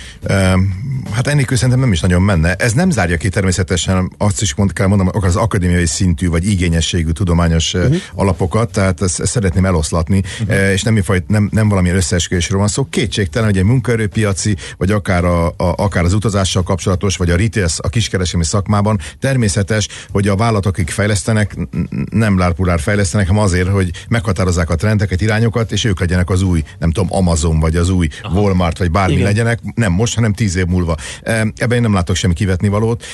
Hát 1.12 1.26
ennél 1.26 1.46
szerintem 1.48 1.78
nem 1.78 1.92
is 1.92 2.00
nagyon 2.00 2.22
menne. 2.22 2.54
Ez 2.54 2.72
nem 2.72 2.90
zárja 2.90 3.16
ki 3.16 3.28
természetesen, 3.28 4.12
azt 4.18 4.42
is 4.42 4.54
mond, 4.54 4.72
kell 4.72 4.86
mondanom, 4.86 5.12
akár 5.16 5.28
az 5.28 5.36
akadémiai 5.36 5.86
szintű 5.86 6.28
vagy 6.28 6.46
igényességű 6.46 7.10
tudományos 7.10 7.74
uh-huh. 7.74 7.96
alapokat, 8.14 8.72
tehát 8.72 9.02
ezt, 9.02 9.20
ezt 9.20 9.32
szeretném 9.32 9.64
eloszlatni, 9.64 10.22
uh-huh. 10.40 10.72
és 10.72 10.82
nem, 10.82 11.02
nem, 11.26 11.48
nem 11.52 11.68
valamilyen 11.68 11.96
összeesküvésről 11.96 12.58
van 12.58 12.68
szó. 12.68 12.84
Kétségtelen, 12.84 13.48
hogy 13.48 13.58
egy 13.58 13.64
munkaerőpiaci, 13.64 14.56
vagy 14.76 14.90
akár, 14.90 15.24
a, 15.24 15.46
a, 15.46 15.54
akár 15.56 16.04
az 16.04 16.12
utazással 16.12 16.62
kapcsolatos, 16.62 17.16
vagy 17.16 17.30
a 17.30 17.36
retail, 17.36 17.66
a 17.76 17.88
kiskereskedelmi 17.88 18.46
szakmában 18.46 18.98
természetes, 19.20 19.88
hogy 20.10 20.28
a 20.28 20.36
vállalatok, 20.36 20.72
akik 20.72 20.90
fejlesztenek, 20.90 21.56
nem 22.10 22.38
lárpulár 22.38 22.80
fejlesztenek, 22.80 23.26
hanem 23.26 23.42
azért, 23.42 23.68
hogy 23.68 23.90
meghatározzák 24.08 24.70
a 24.70 24.74
trendeket, 24.74 25.20
irányokat, 25.20 25.72
és 25.72 25.84
ők 25.84 26.00
legyenek 26.00 26.30
az 26.30 26.42
új, 26.42 26.62
nem 26.78 26.90
tudom, 26.90 27.07
Amazon, 27.10 27.60
vagy 27.60 27.76
az 27.76 27.88
új 27.90 28.08
Aha. 28.22 28.40
Walmart, 28.40 28.78
vagy 28.78 28.90
bármi 28.90 29.12
Igen. 29.12 29.24
legyenek, 29.24 29.58
nem 29.74 29.92
most, 29.92 30.14
hanem 30.14 30.32
tíz 30.32 30.56
év 30.56 30.66
múlva. 30.66 30.96
Ebben 31.22 31.72
én 31.72 31.80
nem 31.80 31.94
látok 31.94 32.16
semmi 32.16 32.34
kivetni 32.34 32.68
valót 32.68 33.04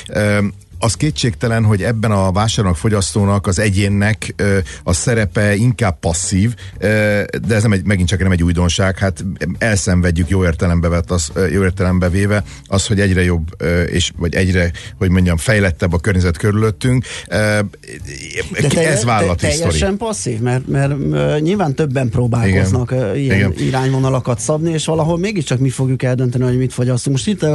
az 0.84 0.94
kétségtelen, 0.94 1.64
hogy 1.64 1.82
ebben 1.82 2.10
a 2.10 2.32
vásárlónak, 2.32 2.78
fogyasztónak, 2.78 3.46
az 3.46 3.58
egyénnek 3.58 4.34
a 4.82 4.92
szerepe 4.92 5.54
inkább 5.54 5.98
passzív, 5.98 6.54
de 6.78 7.54
ez 7.54 7.62
nem 7.62 7.72
egy, 7.72 7.84
megint 7.84 8.08
csak 8.08 8.22
nem 8.22 8.30
egy 8.30 8.42
újdonság, 8.42 8.98
hát 8.98 9.24
elszenvedjük 9.58 10.28
jó 10.28 10.44
értelembe, 10.44 10.88
vett 10.88 11.10
az, 11.10 11.32
jó 11.52 11.62
értelembe 11.62 12.08
véve 12.08 12.44
az, 12.66 12.86
hogy 12.86 13.00
egyre 13.00 13.24
jobb, 13.24 13.62
és 13.90 14.12
vagy 14.16 14.34
egyre, 14.34 14.70
hogy 14.98 15.10
mondjam, 15.10 15.36
fejlettebb 15.36 15.92
a 15.92 15.98
környezet 15.98 16.36
körülöttünk. 16.36 17.04
De 17.28 18.68
te, 18.68 18.88
ez 18.88 19.04
vállalati 19.04 19.46
te, 19.46 19.48
teljesen 19.48 19.96
passzív, 19.96 20.40
mert, 20.40 20.68
mert 20.68 20.94
nyilván 21.40 21.74
többen 21.74 22.08
próbálkoznak 22.08 22.90
Igen. 22.90 23.16
ilyen 23.16 23.36
Igen. 23.36 23.52
irányvonalakat 23.56 24.38
szabni, 24.38 24.72
és 24.72 24.84
valahol 24.84 25.18
mégiscsak 25.18 25.58
mi 25.58 25.68
fogjuk 25.68 26.02
eldönteni, 26.02 26.44
hogy 26.44 26.58
mit 26.58 26.72
fogyasztunk. 26.72 27.16
Most 27.16 27.28
itt 27.28 27.46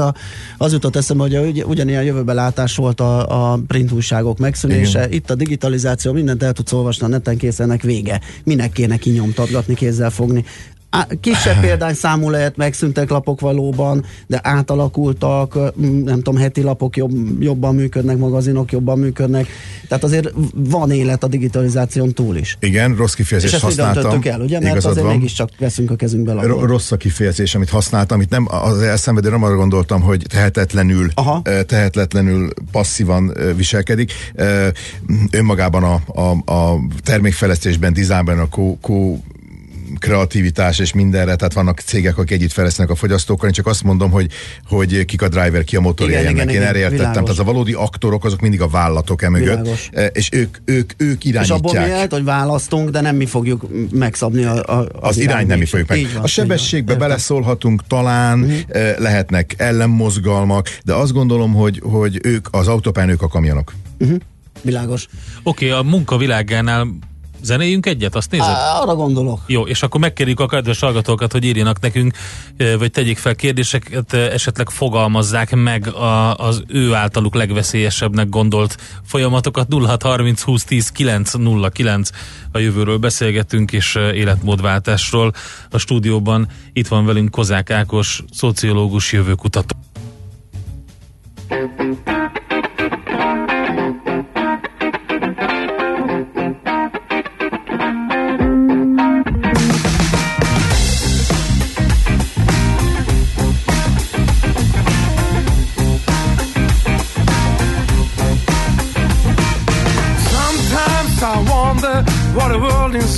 az 0.58 0.72
jutott 0.72 0.96
eszembe, 0.96 1.24
hogy 1.24 1.64
ugyanilyen 1.64 2.04
jövőbe 2.04 2.34
látás 2.34 2.76
volt 2.76 3.00
a 3.00 3.19
a, 3.24 3.60
print 3.68 3.92
újságok 3.92 4.38
megszűnése, 4.38 5.00
Igen. 5.00 5.12
itt 5.12 5.30
a 5.30 5.36
digitalizáció, 5.36 6.14
mindent 6.14 6.44
el 6.44 6.54
tudsz 6.54 6.72
olvasni 6.72 7.06
a 7.06 7.10
neten, 7.10 7.38
kész 7.38 7.60
ennek 7.60 7.82
vége. 7.82 8.22
Minek 8.44 8.72
kéne 8.72 8.98
kinyomtatgatni, 8.98 9.74
kézzel 9.74 10.10
fogni 10.10 10.46
kisebb 11.22 11.60
példányszámú 11.66 12.30
lehet, 12.30 12.58
megszűntek 12.58 13.10
lapok 13.10 13.40
valóban, 13.40 14.06
de 14.28 14.40
átalakultak, 14.44 15.54
nem 16.04 16.16
tudom, 16.16 16.38
heti 16.38 16.62
lapok 16.62 16.98
jobb, 16.98 17.42
jobban 17.42 17.76
működnek, 17.76 18.18
magazinok 18.18 18.72
jobban 18.72 19.00
működnek, 19.00 19.48
tehát 19.88 20.04
azért 20.04 20.34
van 20.54 20.92
élet 20.92 21.24
a 21.24 21.28
digitalizáción 21.28 22.14
túl 22.14 22.38
is. 22.38 22.58
Igen, 22.60 22.96
rossz 22.96 23.14
kifejezést 23.14 23.54
És 23.54 23.60
ezt 23.60 23.78
használtam. 23.80 24.22
el, 24.24 24.42
ugye? 24.42 24.60
Mert 24.60 24.86
azért 24.86 25.06
van. 25.06 25.16
mégiscsak 25.16 25.50
veszünk 25.60 25.92
a 25.92 25.96
kezünkbe 25.96 26.34
lapot. 26.34 26.62
Rossz 26.62 26.92
a 26.92 26.98
kifejezés, 26.98 27.56
amit 27.56 27.70
használtam, 27.70 28.18
amit 28.18 28.30
nem 28.30 28.48
az 28.50 28.82
elszenvedő, 28.82 29.30
nem 29.30 29.44
arra 29.44 29.56
gondoltam, 29.56 30.02
hogy 30.02 30.26
tehetetlenül, 30.30 31.10
Aha. 31.14 31.42
tehetetlenül 31.66 32.50
passzívan 32.72 33.34
viselkedik. 33.56 34.12
Önmagában 35.32 35.84
a, 35.84 36.22
a, 36.22 36.52
a 36.54 36.80
termékfejlesztésben, 37.04 37.94
dizájnban, 37.94 38.40
a 38.40 38.50
kó, 38.50 38.78
kreativitás 40.00 40.80
és 40.80 40.94
mindenre, 40.94 41.36
tehát 41.36 41.54
vannak 41.54 41.80
cégek, 41.80 42.18
akik 42.18 42.32
együtt 42.32 42.52
fejlesztenek 42.52 42.92
a 42.92 42.96
fogyasztókkal, 42.96 43.48
én 43.48 43.54
csak 43.54 43.68
azt 43.68 43.84
mondom, 43.84 44.12
hogy, 44.12 44.32
hogy 44.68 45.06
kik 45.06 45.22
a 45.22 45.28
driver, 45.28 45.64
ki 45.64 45.76
a 45.76 45.80
motorja 45.80 46.20
igen, 46.20 46.32
ennek. 46.32 46.50
Igen, 46.50 46.62
én 46.62 46.68
erre 46.68 46.78
értettem. 46.78 46.98
Világos. 46.98 47.36
Tehát 47.36 47.40
a 47.40 47.44
valódi 47.44 47.74
aktorok 47.74 48.26
azok 48.26 48.40
mindig 48.40 48.62
a 48.62 48.68
vállalatok 48.68 49.22
emögött, 49.22 49.60
világos. 49.60 49.90
E, 49.94 50.06
és 50.06 50.30
ők, 50.32 50.58
ők, 50.66 50.92
ők 50.98 51.26
irányítják. 51.26 51.44
És 51.44 51.50
abból 51.50 51.82
mi 51.82 51.90
lehet, 51.90 52.12
hogy 52.12 52.24
választunk, 52.24 52.90
de 52.90 53.02
nem 53.02 53.16
mi 53.16 53.26
fogjuk 53.26 53.68
megszabni 53.92 54.44
a, 54.44 54.64
a, 54.64 54.80
az, 54.80 54.88
az 55.00 55.18
irány 55.18 55.48
nem 55.48 55.60
mi 55.60 55.66
fogjuk 55.66 55.88
meg. 55.90 56.08
Van, 56.14 56.24
a 56.24 56.28
sebességbe 56.28 56.96
beleszólhatunk, 56.96 57.88
talán, 57.88 58.40
uh-huh. 58.40 59.00
lehetnek 59.00 59.54
ellenmozgalmak, 59.58 60.78
de 60.84 60.94
azt 60.94 61.14
gondolom, 61.14 61.54
hogy, 61.54 61.82
hogy 61.84 62.20
ők 62.24 62.48
az 62.52 62.68
autópályán, 62.68 63.10
ők 63.10 63.22
a 63.22 63.28
kamionok. 63.28 63.74
Uh-huh. 64.00 64.18
Világos. 64.62 65.08
Oké, 65.44 65.72
okay, 65.72 65.80
a 65.80 65.84
munkavilágánál 65.84 66.88
Zenéljünk 67.42 67.86
egyet, 67.86 68.16
azt 68.16 68.32
nézed? 68.32 68.48
Á, 68.48 68.80
arra 68.82 68.96
gondolok. 68.96 69.40
Jó, 69.48 69.68
és 69.68 69.84
akkor 69.84 70.00
megkérjük 70.00 70.40
a 70.40 70.46
kedves 70.46 70.80
hallgatókat, 70.80 71.32
hogy 71.32 71.44
írjanak 71.44 71.80
nekünk, 71.80 72.14
vagy 72.78 72.92
tegyék 72.92 73.18
fel 73.18 73.36
kérdéseket, 73.36 74.14
esetleg 74.14 74.70
fogalmazzák 74.70 75.56
meg 75.56 75.88
a, 75.88 76.36
az 76.36 76.64
ő 76.68 76.94
általuk 76.94 77.36
legveszélyesebbnek 77.36 78.30
gondolt 78.30 78.78
folyamatokat. 79.06 79.68
0630 79.74 80.42
20 80.42 80.64
10 80.64 80.90
909 80.90 82.10
a 82.52 82.58
jövőről 82.58 82.98
beszélgetünk, 82.98 83.72
és 83.72 83.96
életmódváltásról. 83.96 85.34
A 85.70 85.78
stúdióban 85.78 86.48
itt 86.74 86.88
van 86.88 87.06
velünk 87.06 87.32
Kozák 87.32 87.70
Ákos, 87.70 88.24
szociológus, 88.32 89.12
jövőkutató. 89.12 89.76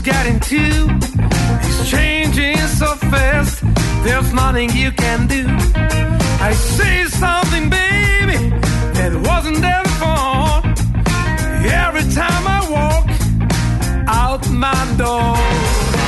Getting 0.01 0.39
to. 0.39 0.87
It's 1.63 1.89
changing 1.89 2.57
so 2.57 2.95
fast, 2.95 3.63
there's 4.03 4.33
nothing 4.33 4.69
you 4.71 4.91
can 4.91 5.27
do. 5.27 5.45
I 6.47 6.53
see 6.53 7.05
something, 7.05 7.69
baby, 7.69 8.49
that 8.97 9.13
wasn't 9.27 9.61
there 9.61 9.83
before. 9.83 10.61
Every 11.85 12.05
time 12.13 12.43
I 12.47 12.59
walk 12.77 13.07
out 14.07 14.49
my 14.49 14.95
door. 14.97 16.00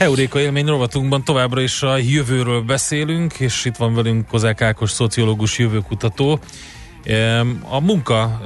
Euréka 0.00 0.40
élmény 0.40 0.66
rovatunkban 0.66 1.24
továbbra 1.24 1.60
is 1.60 1.82
a 1.82 1.96
jövőről 1.96 2.60
beszélünk, 2.60 3.34
és 3.40 3.64
itt 3.64 3.76
van 3.76 3.94
velünk 3.94 4.26
Kozák 4.26 4.62
Ákos, 4.62 4.90
szociológus, 4.90 5.58
jövőkutató. 5.58 6.38
A 7.68 7.80
munka 7.80 8.40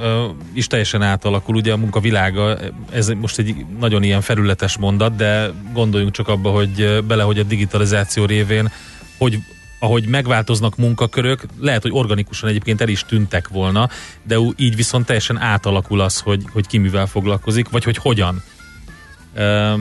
is 0.53 0.67
teljesen 0.67 1.01
átalakul, 1.01 1.55
ugye 1.55 1.71
a 1.71 1.77
munka 1.77 1.99
világa, 1.99 2.57
ez 2.91 3.07
most 3.07 3.37
egy 3.37 3.65
nagyon 3.79 4.03
ilyen 4.03 4.21
felületes 4.21 4.77
mondat, 4.77 5.15
de 5.15 5.51
gondoljunk 5.73 6.13
csak 6.13 6.27
abba, 6.27 6.49
hogy 6.49 7.03
bele, 7.07 7.23
hogy 7.23 7.39
a 7.39 7.43
digitalizáció 7.43 8.25
révén, 8.25 8.71
hogy 9.17 9.39
ahogy 9.79 10.07
megváltoznak 10.07 10.77
munkakörök, 10.77 11.45
lehet, 11.59 11.81
hogy 11.81 11.91
organikusan 11.93 12.49
egyébként 12.49 12.81
el 12.81 12.89
is 12.89 13.03
tűntek 13.03 13.47
volna, 13.47 13.89
de 14.23 14.37
így 14.55 14.75
viszont 14.75 15.05
teljesen 15.05 15.37
átalakul 15.37 16.01
az, 16.01 16.19
hogy, 16.19 16.43
hogy 16.53 16.67
ki 16.67 16.77
mivel 16.77 17.07
foglalkozik, 17.07 17.69
vagy 17.69 17.83
hogy 17.83 17.97
hogyan 17.97 18.43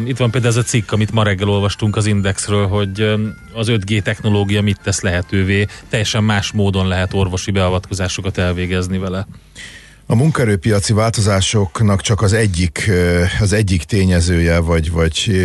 itt 0.06 0.16
van 0.16 0.30
például 0.30 0.52
ez 0.52 0.56
a 0.56 0.62
cikk, 0.62 0.92
amit 0.92 1.12
ma 1.12 1.22
reggel 1.22 1.48
olvastunk 1.48 1.96
az 1.96 2.06
Indexről, 2.06 2.66
hogy 2.66 3.00
az 3.52 3.68
5G 3.70 4.02
technológia 4.02 4.62
mit 4.62 4.80
tesz 4.82 5.00
lehetővé, 5.00 5.66
teljesen 5.88 6.24
más 6.24 6.52
módon 6.52 6.88
lehet 6.88 7.14
orvosi 7.14 7.50
beavatkozásokat 7.50 8.38
elvégezni 8.38 8.98
vele. 8.98 9.26
A 10.06 10.14
munkaerőpiaci 10.14 10.92
változásoknak 10.92 12.00
csak 12.00 12.22
az 12.22 12.32
egyik, 12.32 12.90
az 13.40 13.52
egyik 13.52 13.82
tényezője, 13.82 14.58
vagy, 14.58 14.90
vagy 14.90 15.44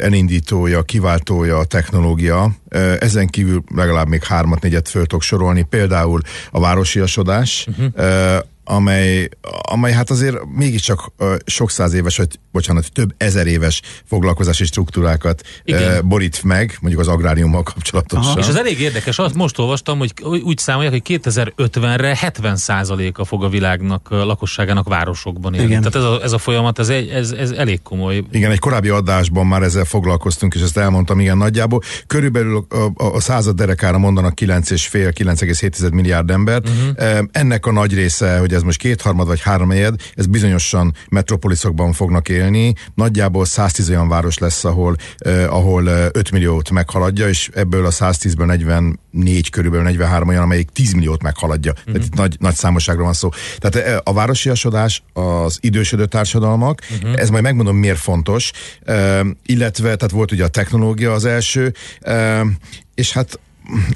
elindítója, 0.00 0.82
kiváltója 0.82 1.58
a 1.58 1.64
technológia. 1.64 2.50
Ezen 2.98 3.26
kívül 3.26 3.62
legalább 3.74 4.08
még 4.08 4.24
hármat, 4.24 4.62
négyet 4.62 4.88
föl 4.88 5.06
tudok 5.06 5.22
sorolni. 5.22 5.62
Például 5.62 6.20
a 6.50 6.60
városiasodás, 6.60 7.66
uh-huh 7.68 8.40
amely, 8.64 9.28
amely 9.62 9.92
hát 9.92 10.10
azért 10.10 10.36
mégiscsak 10.54 11.12
uh, 11.18 11.34
sok 11.44 11.70
száz 11.70 11.92
éves, 11.92 12.16
vagy 12.16 12.38
bocsánat, 12.52 12.92
több 12.92 13.14
ezer 13.16 13.46
éves 13.46 13.80
foglalkozási 14.04 14.64
struktúrákat 14.64 15.42
uh, 15.66 16.02
borít 16.02 16.42
meg, 16.42 16.76
mondjuk 16.80 17.02
az 17.02 17.08
agráriummal 17.08 17.62
kapcsolatosan. 17.62 18.38
És 18.38 18.48
ez 18.48 18.54
elég 18.54 18.80
érdekes, 18.80 19.18
azt 19.18 19.34
most 19.34 19.58
olvastam, 19.58 19.98
hogy 19.98 20.12
úgy 20.42 20.58
számolják, 20.58 20.92
hogy 20.92 21.20
2050-re 21.24 22.18
70%-a 22.20 23.24
fog 23.24 23.44
a 23.44 23.48
világnak, 23.48 24.10
a 24.10 24.24
lakosságának 24.24 24.88
városokban 24.88 25.54
élni. 25.54 25.66
Igen. 25.66 25.80
Tehát 25.80 25.96
ez 25.96 26.02
a, 26.02 26.22
ez 26.22 26.32
a 26.32 26.38
folyamat, 26.38 26.78
ez, 26.78 26.88
ez, 26.88 27.30
ez 27.30 27.50
elég 27.50 27.82
komoly. 27.82 28.24
Igen, 28.30 28.50
egy 28.50 28.58
korábbi 28.58 28.88
adásban 28.88 29.46
már 29.46 29.62
ezzel 29.62 29.84
foglalkoztunk, 29.84 30.54
és 30.54 30.60
ezt 30.60 30.76
elmondtam, 30.76 31.20
igen, 31.20 31.36
nagyjából. 31.36 31.82
Körülbelül 32.06 32.66
a, 32.68 32.76
a, 32.76 33.14
a 33.14 33.20
század 33.20 33.56
derekára 33.56 33.98
mondanak 33.98 34.32
9,5-9,7 34.40 35.92
milliárd 35.92 36.30
ember. 36.30 36.62
Uh-huh. 36.64 37.18
Ennek 37.32 37.66
a 37.66 37.72
nagy 37.72 37.94
része, 37.94 38.38
hogy 38.38 38.49
ez 38.52 38.62
most 38.62 38.78
kétharmad 38.78 39.26
vagy 39.26 39.40
három 39.40 39.70
egyed, 39.70 39.94
ez 40.14 40.26
bizonyosan 40.26 40.94
metropoliszokban 41.08 41.92
fognak 41.92 42.28
élni. 42.28 42.74
Nagyjából 42.94 43.44
110 43.44 43.90
olyan 43.90 44.08
város 44.08 44.38
lesz, 44.38 44.64
ahol, 44.64 44.96
eh, 45.18 45.54
ahol 45.54 45.86
5 45.86 46.30
milliót 46.30 46.70
meghaladja, 46.70 47.28
és 47.28 47.50
ebből 47.54 47.86
a 47.86 47.90
110-ből 47.90 48.46
44 48.46 49.50
körülbelül 49.50 49.84
43 49.84 50.28
olyan, 50.28 50.42
amelyik 50.42 50.68
10 50.68 50.92
milliót 50.92 51.22
meghaladja. 51.22 51.72
Uh-huh. 51.72 51.92
Tehát 51.92 52.06
itt 52.06 52.14
nagy, 52.14 52.36
nagy 52.38 52.54
számosságról 52.54 53.04
van 53.04 53.12
szó. 53.14 53.28
Tehát 53.58 54.00
a 54.04 54.12
városiasodás, 54.12 55.02
az 55.12 55.58
idősödő 55.60 56.06
társadalmak, 56.06 56.80
uh-huh. 56.90 57.20
ez 57.20 57.30
majd 57.30 57.42
megmondom 57.42 57.76
miért 57.76 57.98
fontos, 57.98 58.50
uh, 58.86 59.26
illetve, 59.46 59.96
tehát 59.96 60.10
volt 60.10 60.32
ugye 60.32 60.44
a 60.44 60.48
technológia 60.48 61.12
az 61.12 61.24
első, 61.24 61.74
uh, 62.06 62.46
és 62.94 63.12
hát 63.12 63.38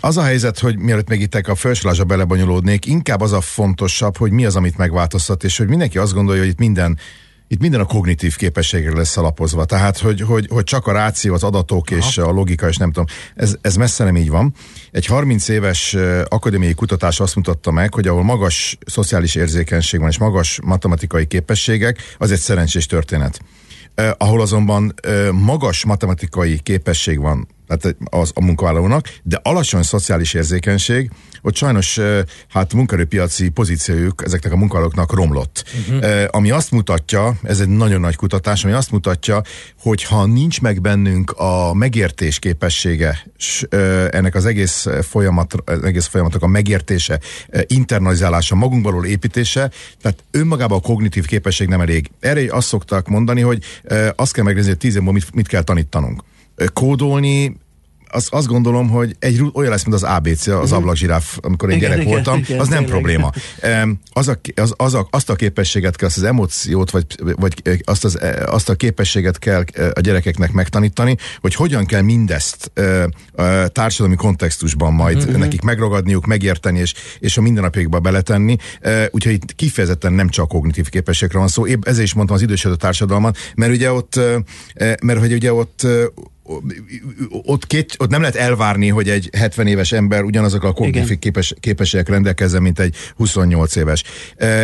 az 0.01 0.17
a 0.17 0.23
helyzet, 0.23 0.59
hogy 0.59 0.79
mielőtt 0.79 1.09
még 1.09 1.21
itt 1.21 1.35
a 1.35 1.55
felsorolásra 1.55 2.05
belebonyolódnék, 2.05 2.87
inkább 2.87 3.21
az 3.21 3.33
a 3.33 3.41
fontosabb, 3.41 4.17
hogy 4.17 4.31
mi 4.31 4.45
az, 4.45 4.57
amit 4.57 4.77
megváltoztat, 4.77 5.45
és 5.45 5.59
hogy 5.59 5.69
mindenki 5.69 5.99
azt 5.99 6.13
gondolja, 6.13 6.41
hogy 6.41 6.51
itt 6.51 6.59
minden 6.59 6.99
itt 7.49 7.61
minden 7.61 7.81
a 7.81 7.85
kognitív 7.85 8.37
képességre 8.37 8.97
lesz 8.97 9.17
alapozva. 9.17 9.65
Tehát, 9.65 9.99
hogy, 9.99 10.21
hogy, 10.21 10.47
hogy 10.51 10.65
csak 10.65 10.87
a 10.87 10.93
ráció, 10.93 11.35
az 11.35 11.43
adatok 11.43 11.91
Aha. 11.91 11.99
és 11.99 12.19
a 12.19 12.31
logika, 12.31 12.69
és 12.69 12.77
nem 12.77 12.93
tudom, 12.93 13.07
ez, 13.35 13.57
ez 13.61 13.77
messze 13.77 14.05
nem 14.05 14.17
így 14.17 14.29
van. 14.29 14.55
Egy 14.91 15.07
30 15.07 15.49
éves 15.49 15.97
akadémiai 16.29 16.75
kutatás 16.75 17.21
azt 17.21 17.37
mutatta 17.37 17.71
meg, 17.71 17.95
hogy 17.95 18.07
ahol 18.07 18.23
magas 18.23 18.79
szociális 18.87 19.35
érzékenység 19.35 20.01
van, 20.01 20.09
és 20.09 20.19
magas 20.19 20.61
matematikai 20.65 21.27
képességek, 21.27 21.99
az 22.19 22.31
egy 22.31 22.39
szerencsés 22.39 22.87
történet. 22.87 23.41
Uh, 23.97 24.11
ahol 24.19 24.41
azonban 24.41 24.95
uh, 25.07 25.31
magas 25.31 25.85
matematikai 25.85 26.59
képesség 26.59 27.21
van, 27.21 27.49
tehát 27.67 27.97
az 28.05 28.31
a 28.35 28.41
munkavállalónak, 28.41 29.09
de 29.23 29.41
alacsony 29.43 29.83
szociális 29.83 30.35
érzékenység, 30.35 31.11
ott 31.43 31.57
sajnos 31.57 31.99
hát 32.49 32.75
munkerőpiaci 32.75 33.49
pozíciójuk 33.49 34.23
ezeknek 34.25 34.53
a 34.53 34.57
munkavállalóknak 34.57 35.13
romlott. 35.13 35.65
Uh-huh. 35.89 36.25
Ami 36.31 36.51
azt 36.51 36.71
mutatja, 36.71 37.35
ez 37.43 37.61
egy 37.61 37.69
nagyon 37.69 38.01
nagy 38.01 38.17
kutatás, 38.17 38.65
ami 38.65 38.73
azt 38.73 38.91
mutatja, 38.91 39.43
hogy 39.81 40.03
ha 40.03 40.27
nincs 40.27 40.61
meg 40.61 40.81
bennünk 40.81 41.31
a 41.31 41.75
megértés 41.75 42.39
képessége, 42.39 43.27
ennek 44.11 44.35
az 44.35 44.47
egész 44.47 44.87
folyamat, 45.03 45.55
egész 45.85 46.07
folyamatnak 46.07 46.43
a 46.43 46.47
megértése, 46.47 47.21
internalizálása, 47.67 48.55
magunkbalól 48.55 49.07
építése, 49.07 49.71
tehát 50.03 50.25
önmagában 50.31 50.79
a 50.79 50.81
kognitív 50.81 51.27
képesség 51.27 51.69
nem 51.69 51.81
elég. 51.81 52.11
Erre 52.21 52.55
azt 52.55 52.67
szoktak 52.67 53.09
mondani, 53.09 53.41
hogy 53.41 53.65
azt 54.17 54.33
kell 54.33 54.45
megnézni, 54.45 54.69
hogy 54.69 54.79
tíz 54.79 54.97
évben 54.97 55.13
mit, 55.13 55.35
mit 55.35 55.49
kell 55.49 55.63
tanítanunk 55.63 56.23
kódolni, 56.73 57.57
az, 58.15 58.29
azt 58.31 58.47
gondolom, 58.47 58.89
hogy 58.89 59.17
egy 59.19 59.43
olyan 59.53 59.71
lesz, 59.71 59.85
mint 59.85 59.95
az 59.95 60.03
ABC, 60.03 60.47
az 60.47 60.55
uh-huh. 60.55 60.73
ablakzsiráf, 60.73 61.39
amikor 61.41 61.71
én 61.71 61.77
igen, 61.77 61.89
gyerek 61.89 62.05
igen, 62.05 62.15
voltam, 62.15 62.39
igen, 62.39 62.61
az 62.61 62.69
nem 62.69 62.85
tényleg. 62.85 62.93
probléma. 62.93 63.33
Az 64.13 64.29
a, 64.29 64.39
az, 64.55 64.75
az 64.77 64.95
a, 64.95 65.07
azt 65.11 65.31
a 65.31 65.35
képességet 65.35 65.97
kell, 65.97 66.09
azt 66.09 66.17
az 66.17 66.23
emóciót, 66.23 66.91
vagy, 66.91 67.07
vagy 67.19 67.81
azt, 67.85 68.05
az, 68.05 68.19
azt 68.47 68.69
a 68.69 68.75
képességet 68.75 69.39
kell 69.39 69.65
a 69.93 70.01
gyerekeknek 70.01 70.53
megtanítani, 70.53 71.17
hogy 71.41 71.55
hogyan 71.55 71.87
kell 71.87 72.03
mindezt 72.03 72.73
társadalmi 73.67 74.17
kontextusban 74.17 74.93
majd 74.93 75.17
uh-huh. 75.17 75.37
nekik 75.37 75.63
megragadniuk, 75.63 76.27
megérteni, 76.27 76.79
és, 76.79 76.95
és 77.19 77.37
a 77.37 77.41
mindennapjaikba 77.41 78.01
beletenni. 78.01 78.57
Úgyhogy 79.11 79.33
itt 79.33 79.55
kifejezetten 79.55 80.13
nem 80.13 80.29
csak 80.29 80.49
kognitív 80.49 80.89
képességre 80.89 81.39
van 81.39 81.49
szó. 81.49 81.67
Épp 81.67 81.85
ezért 81.87 82.07
is 82.07 82.15
mondtam 82.15 82.37
az 82.37 82.43
idősödő 82.43 82.77
társadalmat, 82.77 83.37
mert 83.55 83.73
ugye 83.73 83.93
ott, 83.93 84.21
mert 85.03 85.19
hogy 85.19 85.33
ugye 85.33 85.53
ott 85.53 85.87
ott, 87.29 87.67
két, 87.67 87.95
ott 87.99 88.11
nem 88.11 88.21
lehet 88.21 88.37
elvárni, 88.37 88.89
hogy 88.89 89.09
egy 89.09 89.31
70 89.37 89.67
éves 89.67 89.93
ember 89.93 90.23
ugyanazokkal 90.23 90.71
a 90.71 90.73
kognitív 90.73 91.19
képes, 91.19 91.55
képességek 91.61 92.09
rendelkezzen, 92.09 92.63
mint 92.63 92.79
egy 92.79 92.97
28 93.17 93.77
éves. 93.77 94.03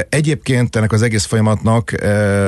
Egyébként 0.08 0.76
ennek 0.76 0.92
az 0.92 1.02
egész 1.02 1.24
folyamatnak 1.24 1.94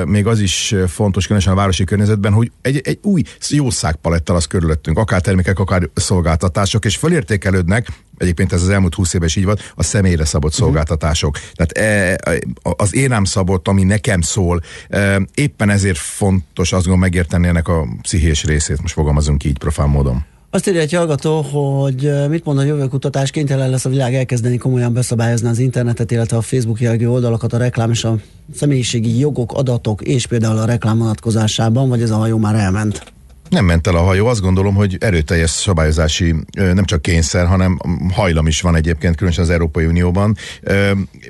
még 0.07 0.27
az 0.27 0.41
is 0.41 0.75
fontos, 0.89 1.25
különösen 1.25 1.53
a 1.53 1.57
városi 1.57 1.85
környezetben, 1.85 2.33
hogy 2.33 2.51
egy, 2.63 2.81
egy 2.85 2.99
új 3.03 3.23
jószágpalettal 3.49 4.37
az 4.37 4.47
körülöttünk, 4.47 4.99
akár 4.99 5.21
termékek, 5.21 5.59
akár 5.59 5.89
szolgáltatások, 5.95 6.85
és 6.85 6.97
fölértékelődnek, 6.97 7.87
egyébként 8.23 8.53
ez 8.53 8.63
az 8.63 8.69
elmúlt 8.69 8.95
20 8.95 9.15
éves 9.15 9.37
így 9.37 9.45
volt, 9.45 9.73
a 9.75 9.83
személyre 9.83 10.25
szabott 10.25 10.51
uh-huh. 10.51 10.67
szolgáltatások. 10.67 11.39
Tehát 11.55 11.73
e, 11.73 12.41
az 12.63 12.95
én 12.95 13.13
ám 13.13 13.25
szabott, 13.25 13.69
ami 13.69 13.83
nekem 13.83 14.21
szól, 14.21 14.61
e, 14.89 15.21
éppen 15.35 15.71
ezért 15.71 15.99
fontos 15.99 16.73
azt 16.73 16.87
gondolom 16.87 17.01
megérteni 17.01 17.47
ennek 17.47 17.69
a 17.69 17.87
pszichés 18.03 18.45
részét, 18.45 18.81
most 18.81 18.95
fogalmazunk 18.95 19.45
így 19.45 19.59
profán 19.59 19.89
módon. 19.89 20.25
Azt 20.55 20.69
írja 20.69 20.81
egy 20.81 20.93
hallgató, 20.93 21.41
hogy 21.41 22.29
mit 22.29 22.45
mond 22.45 22.59
a 22.59 22.63
jövőkutatás, 22.63 23.31
kénytelen 23.31 23.71
lesz 23.71 23.85
a 23.85 23.89
világ 23.89 24.15
elkezdeni 24.15 24.57
komolyan 24.57 24.93
beszabályozni 24.93 25.49
az 25.49 25.59
internetet, 25.59 26.11
illetve 26.11 26.37
a 26.37 26.41
Facebook 26.41 26.81
jellegű 26.81 27.07
oldalakat, 27.07 27.53
a 27.53 27.57
reklám 27.57 27.91
és 27.91 28.05
a 28.05 28.17
személyiségi 28.55 29.19
jogok, 29.19 29.53
adatok 29.53 30.03
és 30.03 30.27
például 30.27 30.59
a 30.59 30.65
reklám 30.65 30.99
vonatkozásában, 30.99 31.89
vagy 31.89 32.03
ez 32.03 32.11
a 32.11 32.17
hajó 32.17 32.39
már 32.39 32.55
elment? 32.55 33.13
Nem 33.53 33.65
ment 33.65 33.87
el 33.87 33.97
a 33.97 34.03
hajó, 34.03 34.27
azt 34.27 34.41
gondolom, 34.41 34.75
hogy 34.75 34.97
erőteljes 35.01 35.51
szabályozási 35.51 36.35
nem 36.53 36.85
csak 36.85 37.03
kényszer, 37.03 37.47
hanem 37.47 37.79
hajlam 38.13 38.47
is 38.47 38.61
van 38.61 38.77
egyébként, 38.77 39.17
különösen 39.17 39.45
az 39.45 39.51
Európai 39.51 39.85
Unióban. 39.85 40.37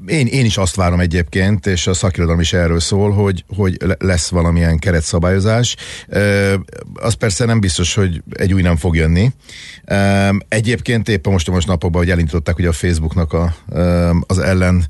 Én, 0.07 0.27
én 0.27 0.45
is 0.45 0.57
azt 0.57 0.77
várom 0.77 1.01
egyébként, 1.01 1.67
és 1.67 1.87
a 1.87 1.95
szakirodalom 1.95 2.41
is 2.41 2.53
erről 2.53 2.81
szól, 2.81 3.11
hogy, 3.11 3.45
hogy 3.57 3.77
lesz 3.99 4.29
valamilyen 4.29 4.79
keretszabályozás. 4.79 5.77
Az 6.95 7.15
persze 7.15 7.45
nem 7.45 7.61
biztos, 7.61 7.95
hogy 7.95 8.23
egy 8.33 8.53
új 8.53 8.63
nem 8.63 8.77
fog 8.77 8.97
jönni. 8.97 9.31
Egyébként 10.49 11.09
éppen 11.09 11.33
most 11.33 11.51
most 11.51 11.67
napokban, 11.67 12.01
hogy 12.01 12.11
elindították 12.11 12.59
ugye 12.59 12.69
a 12.69 12.73
Facebooknak 12.73 13.33
a, 13.33 13.55
az 14.27 14.39
ellen 14.39 14.87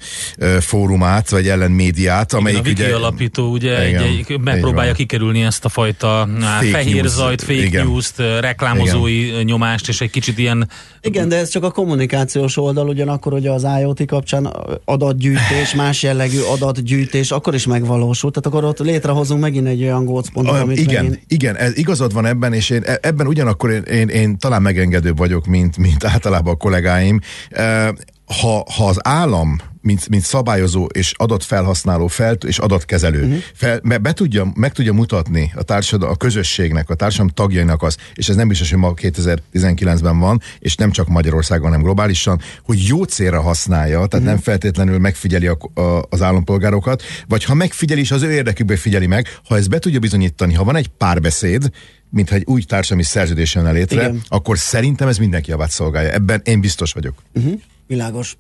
fórumát, 0.60 1.30
vagy 1.30 1.48
ellen 1.48 1.70
médiát, 1.70 2.32
amelyik 2.32 2.58
igen, 2.58 2.74
a 2.74 2.78
Wiki 2.78 2.82
ugye... 2.82 2.94
alapító 2.94 3.50
ugye 3.50 3.88
igen, 3.88 4.02
egy, 4.02 4.40
megpróbálja 4.40 4.92
kikerülni 4.92 5.42
ezt 5.42 5.64
a 5.64 5.68
fajta 5.68 6.28
fehér 6.70 7.08
zajt, 7.22 7.42
fake 7.42 7.62
igen. 7.62 7.86
news-t, 7.86 8.18
reklámozói 8.40 9.26
igen. 9.26 9.44
nyomást, 9.44 9.88
és 9.88 10.00
egy 10.00 10.10
kicsit 10.10 10.38
ilyen... 10.38 10.68
Igen, 11.00 11.28
de 11.28 11.36
ez 11.36 11.48
csak 11.48 11.64
a 11.64 11.70
kommunikációs 11.70 12.56
oldal, 12.56 12.88
ugyanakkor 12.88 13.32
ugye 13.32 13.50
az 13.50 13.66
IoT 13.80 14.06
kapcsán 14.06 14.56
adatgyűjtés, 14.84 15.74
más 15.82 16.02
jellegű 16.02 16.40
adatgyűjtés, 16.40 17.30
akkor 17.30 17.54
is 17.54 17.66
megvalósul, 17.66 18.30
tehát 18.30 18.46
akkor 18.46 18.68
ott 18.68 18.78
létrehozunk 18.78 19.40
megint 19.40 19.66
egy 19.66 19.82
olyan 19.82 20.04
gócpontot, 20.04 20.60
amit 20.60 20.78
Igen, 20.78 21.04
megint... 21.04 21.24
igen, 21.28 21.56
ez 21.56 21.76
igazad 21.76 22.12
van 22.12 22.26
ebben, 22.26 22.52
és 22.52 22.70
én 22.70 22.82
e- 22.84 22.98
ebben 23.02 23.26
ugyanakkor 23.26 23.70
én, 23.70 23.82
én, 23.82 24.08
én 24.08 24.38
talán 24.38 24.62
megengedőbb 24.62 25.18
vagyok, 25.18 25.46
mint, 25.46 25.76
mint 25.76 26.04
általában 26.04 26.54
a 26.54 26.56
kollégáim. 26.56 27.20
Ha, 28.40 28.64
ha 28.76 28.86
az 28.86 28.98
állam 29.02 29.60
mint, 29.82 30.08
mint 30.08 30.22
szabályozó 30.22 30.84
és 30.84 31.12
adatfelhasználó 31.16 32.06
fel, 32.06 32.36
és 32.46 32.58
adatkezelő 32.58 33.22
uh-huh. 33.22 33.38
fel, 33.54 33.80
be 33.80 34.12
tudja, 34.12 34.52
meg 34.54 34.72
tudja 34.72 34.92
mutatni 34.92 35.52
a 35.56 35.62
társadalom, 35.62 36.12
a 36.14 36.16
közösségnek, 36.16 36.90
a 36.90 36.94
társadalom 36.94 37.32
tagjainak 37.34 37.82
az, 37.82 37.96
és 38.14 38.28
ez 38.28 38.36
nem 38.36 38.48
biztos, 38.48 38.70
hogy 38.70 38.78
ma 38.78 38.92
2019-ben 38.96 40.18
van, 40.18 40.40
és 40.58 40.74
nem 40.74 40.90
csak 40.90 41.08
Magyarországon, 41.08 41.66
hanem 41.66 41.82
globálisan, 41.82 42.40
hogy 42.64 42.86
jó 42.86 43.02
célra 43.04 43.40
használja, 43.40 43.94
tehát 43.94 44.12
uh-huh. 44.12 44.28
nem 44.28 44.38
feltétlenül 44.38 44.98
megfigyeli 44.98 45.46
a, 45.46 45.58
a, 45.80 46.06
az 46.08 46.22
állampolgárokat, 46.22 47.02
vagy 47.28 47.44
ha 47.44 47.54
megfigyeli, 47.54 48.00
is 48.00 48.10
az 48.10 48.22
ő 48.22 48.32
érdekükbe 48.32 48.76
figyeli 48.76 49.06
meg, 49.06 49.26
ha 49.48 49.56
ezt 49.56 49.68
be 49.68 49.78
tudja 49.78 49.98
bizonyítani, 49.98 50.54
ha 50.54 50.64
van 50.64 50.76
egy 50.76 50.88
párbeszéd, 50.88 51.70
mintha 52.10 52.34
egy 52.34 52.44
új 52.46 52.62
társadalmi 52.62 53.02
szerződés 53.04 53.54
jön 53.54 53.72
létre, 53.72 54.02
Igen. 54.02 54.22
akkor 54.28 54.58
szerintem 54.58 55.08
ez 55.08 55.18
mindenki 55.18 55.50
javát 55.50 55.70
szolgálja. 55.70 56.10
Ebben 56.10 56.40
én 56.44 56.60
biztos 56.60 56.92
vagyok. 56.92 57.22
Uh-huh. 57.34 57.60
Világos. 57.86 58.36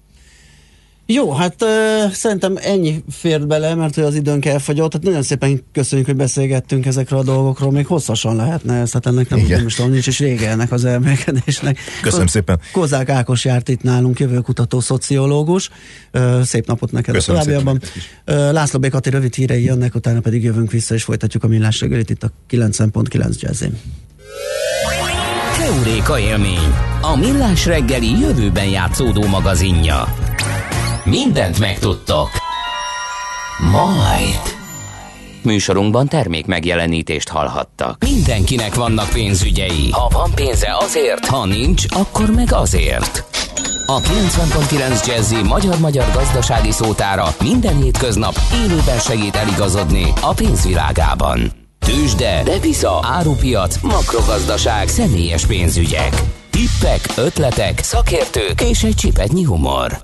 Jó, 1.06 1.32
hát 1.32 1.62
uh, 1.62 2.12
szerintem 2.12 2.58
ennyi 2.60 3.04
fért 3.10 3.46
bele, 3.46 3.74
mert 3.74 3.94
hogy 3.94 4.04
az 4.04 4.14
időnk 4.14 4.44
elfogyott. 4.44 4.90
Tehát 4.90 5.06
nagyon 5.06 5.22
szépen 5.22 5.64
köszönjük, 5.72 6.06
hogy 6.06 6.16
beszélgettünk 6.16 6.86
ezekről 6.86 7.18
a 7.18 7.22
dolgokról. 7.22 7.70
Még 7.70 7.86
hosszasan 7.86 8.36
lehetne 8.36 8.80
ez, 8.80 8.92
hát 8.92 9.06
ennek 9.06 9.28
nem, 9.28 9.38
Igen. 9.38 9.56
nem 9.56 9.66
is 9.66 9.74
tudom, 9.74 9.90
nincs 9.90 10.06
is 10.06 10.18
vége 10.18 10.48
ennek 10.48 10.72
az 10.72 10.84
elmélkedésnek. 10.84 11.78
Köszönöm 12.02 12.26
szépen. 12.26 12.60
Kozák 12.72 13.08
Ákos 13.08 13.44
járt 13.44 13.68
itt 13.68 13.82
nálunk, 13.82 14.20
jövőkutató 14.20 14.80
szociológus. 14.80 15.70
Uh, 16.12 16.42
szép 16.42 16.66
napot 16.66 16.92
neked 16.92 17.14
Köszönöm 17.14 17.40
a 17.40 17.44
továbbiakban. 17.44 17.80
Uh, 18.26 18.52
László 18.52 18.78
Békati 18.78 19.10
rövid 19.10 19.34
hírei 19.34 19.64
jönnek, 19.64 19.94
utána 19.94 20.20
pedig 20.20 20.42
jövünk 20.42 20.70
vissza, 20.70 20.94
és 20.94 21.02
folytatjuk 21.02 21.44
a 21.44 21.46
millás 21.46 21.80
reggelit 21.80 22.10
itt 22.10 22.22
a 22.22 22.30
9.9 22.50 23.40
jazzén. 23.40 23.78
Keuréka 25.58 26.18
élmény, 26.18 26.74
a 27.00 27.16
millás 27.16 27.66
reggeli 27.66 28.20
jövőben 28.20 28.66
játszódó 28.66 29.26
magazinja. 29.26 30.14
Mindent 31.04 31.58
megtudtok. 31.58 32.28
Majd. 33.70 34.40
Műsorunkban 35.42 36.08
termék 36.08 36.46
megjelenítést 36.46 37.28
hallhattak. 37.28 37.96
Mindenkinek 38.04 38.74
vannak 38.74 39.08
pénzügyei. 39.08 39.90
Ha 39.90 40.08
van 40.12 40.30
pénze 40.34 40.76
azért, 40.80 41.26
ha 41.26 41.46
nincs, 41.46 41.84
akkor 41.88 42.30
meg 42.30 42.52
azért. 42.52 43.24
A 43.86 44.00
90.9 44.00 45.06
Jazzy 45.06 45.42
magyar-magyar 45.42 46.06
gazdasági 46.14 46.70
szótára 46.70 47.26
minden 47.40 47.82
hétköznap 47.82 48.34
élőben 48.54 48.98
segít 48.98 49.36
eligazodni 49.36 50.12
a 50.20 50.32
pénzvilágában. 50.34 51.52
Tősde, 51.78 52.42
devisa, 52.44 53.00
árupiac, 53.02 53.80
makrogazdaság, 53.82 54.88
személyes 54.88 55.46
pénzügyek. 55.46 56.22
Tippek, 56.50 57.00
ötletek, 57.16 57.82
szakértők 57.82 58.60
és 58.60 58.82
egy 58.82 58.94
csipetnyi 58.94 59.42
humor. 59.42 60.02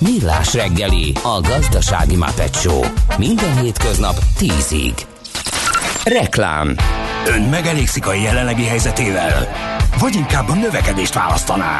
Millás 0.00 0.54
reggeli, 0.54 1.12
a 1.22 1.40
gazdasági 1.40 2.16
Muppet 2.16 2.54
Show. 2.54 2.84
Minden 3.18 3.60
hétköznap 3.60 4.14
10-ig. 4.38 4.92
Reklám. 6.04 6.74
Ön 7.26 7.42
megelégszik 7.42 8.06
a 8.06 8.12
jelenlegi 8.12 8.64
helyzetével? 8.64 9.48
Vagy 9.98 10.14
inkább 10.14 10.48
a 10.48 10.54
növekedést 10.54 11.14
választaná? 11.14 11.76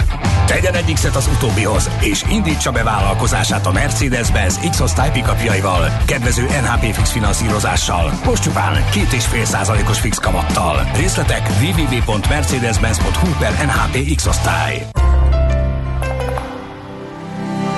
Tegyen 0.46 0.74
egy 0.74 0.92
X-et 0.92 1.16
az 1.16 1.28
utóbbihoz, 1.34 1.90
és 2.00 2.24
indítsa 2.30 2.70
be 2.70 2.82
vállalkozását 2.82 3.66
a 3.66 3.72
Mercedes-Benz 3.72 4.58
X-osztály 4.70 5.10
pickupjaival, 5.10 6.02
kedvező 6.06 6.42
NHP 6.42 6.94
fix 6.94 7.10
finanszírozással, 7.10 8.12
most 8.24 8.42
csupán 8.42 8.84
2,5 8.92 9.44
százalékos 9.44 10.00
fix 10.00 10.18
kamattal. 10.18 10.90
Részletek 10.94 11.50
www.mercedes-benz.hu 11.60 13.30
per 13.38 13.52
NHP 13.52 14.14
X-osztály. 14.14 14.86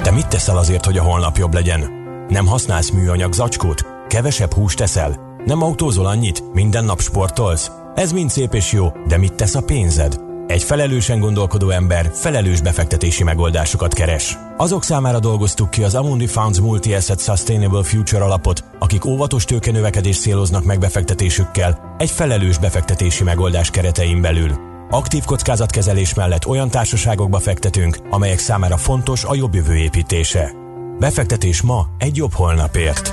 Te 0.03 0.11
mit 0.11 0.29
teszel 0.29 0.57
azért, 0.57 0.85
hogy 0.85 0.99
a 0.99 1.03
holnap 1.03 1.37
jobb 1.37 1.55
legyen? 1.55 1.91
Nem 2.29 2.47
használsz 2.47 2.91
műanyag 2.91 3.33
zacskót? 3.33 3.87
Kevesebb 4.09 4.53
húst 4.53 4.77
teszel? 4.77 5.17
Nem 5.45 5.63
autózol 5.63 6.07
annyit? 6.07 6.53
Minden 6.53 6.85
nap 6.85 7.01
sportolsz? 7.01 7.71
Ez 7.95 8.13
mind 8.13 8.31
szép 8.31 8.55
és 8.55 8.73
jó, 8.73 8.89
de 9.07 9.17
mit 9.17 9.33
tesz 9.33 9.55
a 9.55 9.61
pénzed? 9.61 10.21
Egy 10.47 10.63
felelősen 10.63 11.21
gondolkodó 11.21 11.71
ember 11.71 12.11
felelős 12.13 12.61
befektetési 12.61 13.25
megoldásokat 13.25 13.95
keres. 13.95 14.39
Azok 14.57 14.85
számára 14.85 15.19
dolgoztuk 15.19 15.71
ki 15.71 15.83
az 15.83 15.95
Amundi 15.95 16.27
Funds 16.27 16.61
Multi-Asset 16.61 17.21
Sustainable 17.21 17.83
Future 17.83 18.25
alapot, 18.25 18.65
akik 18.79 19.05
óvatos 19.05 19.45
tőkenövekedés 19.45 20.21
céloznak 20.21 20.65
meg 20.65 20.79
befektetésükkel 20.79 21.95
egy 21.99 22.11
felelős 22.11 22.59
befektetési 22.59 23.25
megoldás 23.25 23.71
keretein 23.71 24.21
belül. 24.21 24.72
Aktív 24.95 25.25
kockázatkezelés 25.25 26.15
mellett 26.15 26.47
olyan 26.47 26.71
társaságokba 26.71 27.39
fektetünk, 27.39 27.97
amelyek 28.11 28.39
számára 28.39 28.77
fontos 28.77 29.25
a 29.25 29.35
jobb 29.35 29.55
jövő 29.55 29.77
építése. 29.77 30.53
Befektetés 30.99 31.63
ma 31.63 31.87
egy 31.99 32.17
jobb 32.17 32.33
holnapért. 32.33 33.11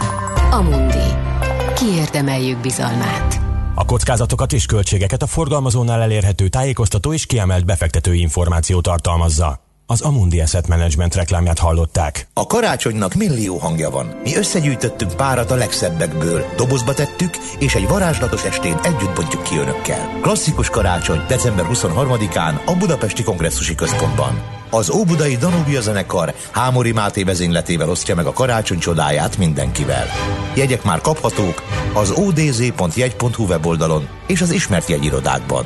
Amundi. 0.51 1.13
Kiérdemeljük 1.75 2.61
bizalmát. 2.61 3.39
A 3.75 3.85
kockázatokat 3.85 4.53
és 4.53 4.65
költségeket 4.65 5.21
a 5.21 5.27
forgalmazónál 5.27 6.01
elérhető 6.01 6.47
tájékoztató 6.47 7.13
és 7.13 7.25
kiemelt 7.25 7.65
befektetői 7.65 8.19
információ 8.19 8.81
tartalmazza. 8.81 9.68
Az 9.91 10.01
Amundi 10.01 10.41
Asset 10.41 10.67
Management 10.67 11.15
reklámját 11.15 11.59
hallották. 11.59 12.27
A 12.33 12.47
karácsonynak 12.47 13.13
millió 13.13 13.57
hangja 13.57 13.89
van. 13.89 14.19
Mi 14.23 14.35
összegyűjtöttünk 14.35 15.15
párat 15.15 15.51
a 15.51 15.55
legszebbekből, 15.55 16.45
dobozba 16.55 16.93
tettük, 16.93 17.37
és 17.59 17.75
egy 17.75 17.87
varázslatos 17.87 18.43
estén 18.43 18.79
együtt 18.83 19.15
bontjuk 19.15 19.43
ki 19.43 19.57
önökkel. 19.57 20.19
Klasszikus 20.21 20.69
karácsony 20.69 21.21
december 21.27 21.65
23-án 21.73 22.65
a 22.65 22.75
Budapesti 22.75 23.23
Kongresszusi 23.23 23.75
Központban. 23.75 24.41
Az 24.69 24.89
Óbudai 24.89 25.35
Danubia 25.35 25.81
zenekar 25.81 26.33
Hámori 26.51 26.91
Máté 26.91 27.23
vezényletével 27.23 27.89
osztja 27.89 28.15
meg 28.15 28.25
a 28.25 28.33
karácsony 28.33 28.79
csodáját 28.79 29.37
mindenkivel. 29.37 30.05
Jegyek 30.55 30.83
már 30.83 31.01
kaphatók 31.01 31.63
az 31.93 32.11
odz.jegy.hu 32.11 33.45
weboldalon 33.45 34.07
és 34.27 34.41
az 34.41 34.51
ismert 34.51 34.89
jegyirodákban. 34.89 35.65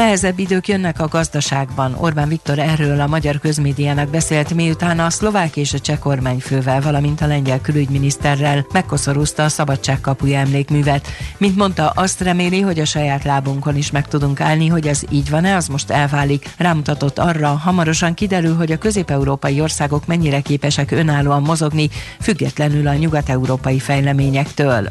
Nehezebb 0.00 0.38
idők 0.38 0.68
jönnek 0.68 1.00
a 1.00 1.08
gazdaságban. 1.08 1.94
Orbán 1.94 2.28
Viktor 2.28 2.58
erről 2.58 3.00
a 3.00 3.06
magyar 3.06 3.38
közmédiának 3.38 4.08
beszélt, 4.08 4.54
miután 4.54 4.98
a 4.98 5.10
szlovák 5.10 5.56
és 5.56 5.74
a 5.74 5.78
cseh 5.78 5.98
kormányfővel, 5.98 6.80
valamint 6.80 7.20
a 7.20 7.26
lengyel 7.26 7.60
külügyminiszterrel 7.60 8.66
megkoszorúzta 8.72 9.44
a 9.44 9.48
szabadságkapuja 9.48 10.38
emlékművet. 10.38 11.06
Mint 11.38 11.56
mondta, 11.56 11.88
azt 11.88 12.20
reméli, 12.20 12.60
hogy 12.60 12.78
a 12.78 12.84
saját 12.84 13.24
lábunkon 13.24 13.76
is 13.76 13.90
meg 13.90 14.08
tudunk 14.08 14.40
állni, 14.40 14.66
hogy 14.66 14.86
ez 14.86 15.02
így 15.10 15.30
van-e, 15.30 15.56
az 15.56 15.66
most 15.66 15.90
elválik. 15.90 16.50
Rámutatott 16.56 17.18
arra, 17.18 17.48
hamarosan 17.48 18.14
kiderül, 18.14 18.56
hogy 18.56 18.72
a 18.72 18.78
közép-európai 18.78 19.60
országok 19.60 20.06
mennyire 20.06 20.40
képesek 20.40 20.90
önállóan 20.90 21.42
mozogni, 21.42 21.90
függetlenül 22.20 22.86
a 22.86 22.94
nyugat-európai 22.94 23.78
fejleményektől. 23.78 24.90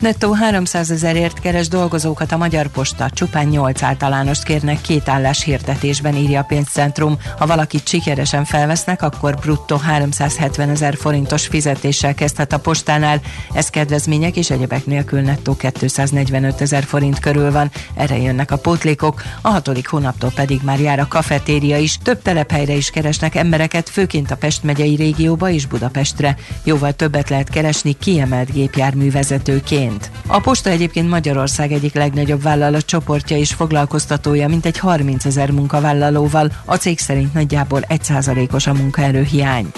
Nettó 0.00 0.32
300 0.32 0.90
ezerért 0.90 1.40
keres 1.40 1.68
dolgozókat 1.68 2.32
a 2.32 2.36
Magyar 2.36 2.66
Posta, 2.66 3.10
csupán 3.10 3.46
8 3.46 3.82
általánost 3.82 4.42
kérnek 4.42 4.80
két 4.80 5.08
állás 5.08 5.42
hirdetésben, 5.42 6.14
írja 6.14 6.40
a 6.40 6.44
pénzcentrum. 6.44 7.18
Ha 7.38 7.46
valakit 7.46 7.88
sikeresen 7.88 8.44
felvesznek, 8.44 9.02
akkor 9.02 9.34
bruttó 9.34 9.76
370 9.76 10.68
ezer 10.68 10.96
forintos 10.96 11.46
fizetéssel 11.46 12.14
kezdhet 12.14 12.52
a 12.52 12.58
postánál. 12.58 13.20
Ez 13.52 13.68
kedvezmények 13.68 14.36
és 14.36 14.50
egyebek 14.50 14.86
nélkül 14.86 15.20
nettó 15.20 15.56
245 15.56 16.60
ezer 16.60 16.84
forint 16.84 17.18
körül 17.18 17.52
van. 17.52 17.70
Erre 17.94 18.18
jönnek 18.18 18.50
a 18.50 18.58
pótlékok, 18.58 19.22
a 19.40 19.48
hatodik 19.48 19.88
hónaptól 19.88 20.32
pedig 20.34 20.60
már 20.64 20.80
jár 20.80 20.98
a 20.98 21.08
kafetéria 21.08 21.78
is. 21.78 21.98
Több 21.98 22.22
telephelyre 22.22 22.72
is 22.72 22.90
keresnek 22.90 23.34
embereket, 23.34 23.88
főként 23.88 24.30
a 24.30 24.36
Pest 24.36 24.62
megyei 24.62 24.94
régióba 24.94 25.50
és 25.50 25.66
Budapestre. 25.66 26.36
Jóval 26.64 26.92
többet 26.92 27.28
lehet 27.28 27.48
keresni 27.48 27.92
kiemelt 27.92 28.52
gépjárművezetőként 28.52 29.88
szerint. 29.90 30.10
A 30.26 30.40
posta 30.40 30.70
egyébként 30.70 31.08
Magyarország 31.08 31.72
egyik 31.72 31.94
legnagyobb 31.94 32.42
vállalatcsoportja 32.42 33.36
és 33.36 33.52
foglalkoztatója, 33.52 34.48
mint 34.48 34.66
egy 34.66 34.78
30 34.78 35.24
ezer 35.24 35.50
munkavállalóval. 35.50 36.52
A 36.64 36.76
cég 36.76 36.98
szerint 36.98 37.34
nagyjából 37.34 37.80
1%-os 37.88 38.66
a 38.66 38.72
munkaerőhiány. 38.72 39.72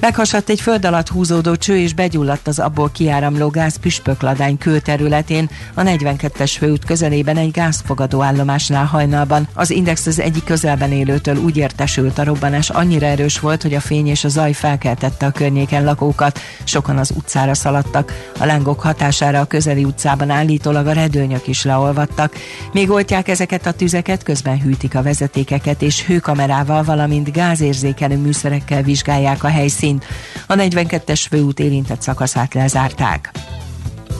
Meghasadt 0.00 0.48
egy 0.48 0.60
föld 0.60 0.84
alatt 0.84 1.08
húzódó 1.08 1.56
cső 1.56 1.78
és 1.78 1.94
begyulladt 1.94 2.48
az 2.48 2.58
abból 2.58 2.90
kiáramló 2.92 3.48
gáz 3.48 3.76
püspökladány 3.76 4.58
kőterületén, 4.58 5.50
a 5.74 5.82
42-es 5.82 6.54
főút 6.58 6.84
közelében 6.84 7.36
egy 7.36 7.50
gázfogadó 7.50 8.22
állomásnál 8.22 8.84
hajnalban. 8.84 9.48
Az 9.54 9.70
Index 9.70 10.06
az 10.06 10.20
egyik 10.20 10.44
közelben 10.44 10.92
élőtől 10.92 11.36
úgy 11.36 11.56
értesült 11.56 12.18
a 12.18 12.24
robbanás 12.24 12.70
annyira 12.70 13.06
erős 13.06 13.40
volt, 13.40 13.62
hogy 13.62 13.74
a 13.74 13.80
fény 13.80 14.06
és 14.06 14.24
a 14.24 14.28
zaj 14.28 14.52
felkeltette 14.52 15.26
a 15.26 15.30
környéken 15.30 15.84
lakókat. 15.84 16.38
Sokan 16.64 16.96
az 16.98 17.12
utcára 17.16 17.54
szaladtak. 17.54 18.30
A 18.38 18.44
lángok 18.44 18.80
hatására 18.80 19.40
a 19.40 19.44
közeli 19.44 19.84
utcában 19.84 20.30
állítólag 20.30 20.86
a 20.86 20.92
redőnyök 20.92 21.46
is 21.46 21.64
leolvadtak. 21.64 22.34
Még 22.72 22.90
oltják 22.90 23.28
ezeket 23.28 23.66
a 23.66 23.72
tüzeket, 23.72 24.22
közben 24.22 24.60
hűtik 24.60 24.94
a 24.94 25.02
vezetékeket 25.02 25.82
és 25.82 26.06
hőkamerával, 26.06 26.82
valamint 26.82 27.32
gázérzékelő 27.32 28.16
műszerekkel 28.16 28.82
vizsgálják 28.82 29.44
a 29.44 29.48
helyszínt 29.48 29.88
helyszínt. 29.90 30.04
A 30.46 30.54
42-es 30.54 31.26
főút 31.30 31.60
érintett 31.60 32.02
szakaszát 32.02 32.54
lezárták. 32.54 33.30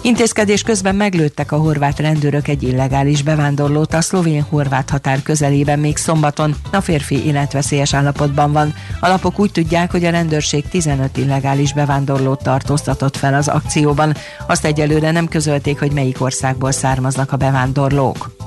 Intézkedés 0.03 0.63
közben 0.63 0.95
meglőttek 0.95 1.53
a 1.53 1.57
horvát 1.57 1.99
rendőrök 1.99 2.49
egy 2.49 2.63
illegális 2.63 3.23
bevándorlót 3.23 3.95
a 3.95 4.01
szlovén-horvát 4.01 4.91
határ 4.91 5.23
közelében 5.23 5.79
még 5.79 5.97
szombaton. 5.97 6.55
A 6.73 6.81
férfi 6.81 7.25
életveszélyes 7.25 7.95
állapotban 7.95 8.53
van. 8.53 8.75
A 9.01 9.09
lapok 9.09 9.39
úgy 9.39 9.53
tudják, 9.53 9.91
hogy 9.91 10.05
a 10.05 10.11
rendőrség 10.11 10.69
15 10.69 11.17
illegális 11.17 11.73
bevándorlót 11.73 12.43
tartóztatott 12.43 13.17
fel 13.17 13.35
az 13.35 13.49
akcióban. 13.49 14.15
Azt 14.47 14.65
egyelőre 14.65 15.11
nem 15.11 15.29
közölték, 15.29 15.79
hogy 15.79 15.93
melyik 15.93 16.21
országból 16.21 16.73
származnak 16.73 17.33
a 17.33 17.37
bevándorlók. 17.37 18.40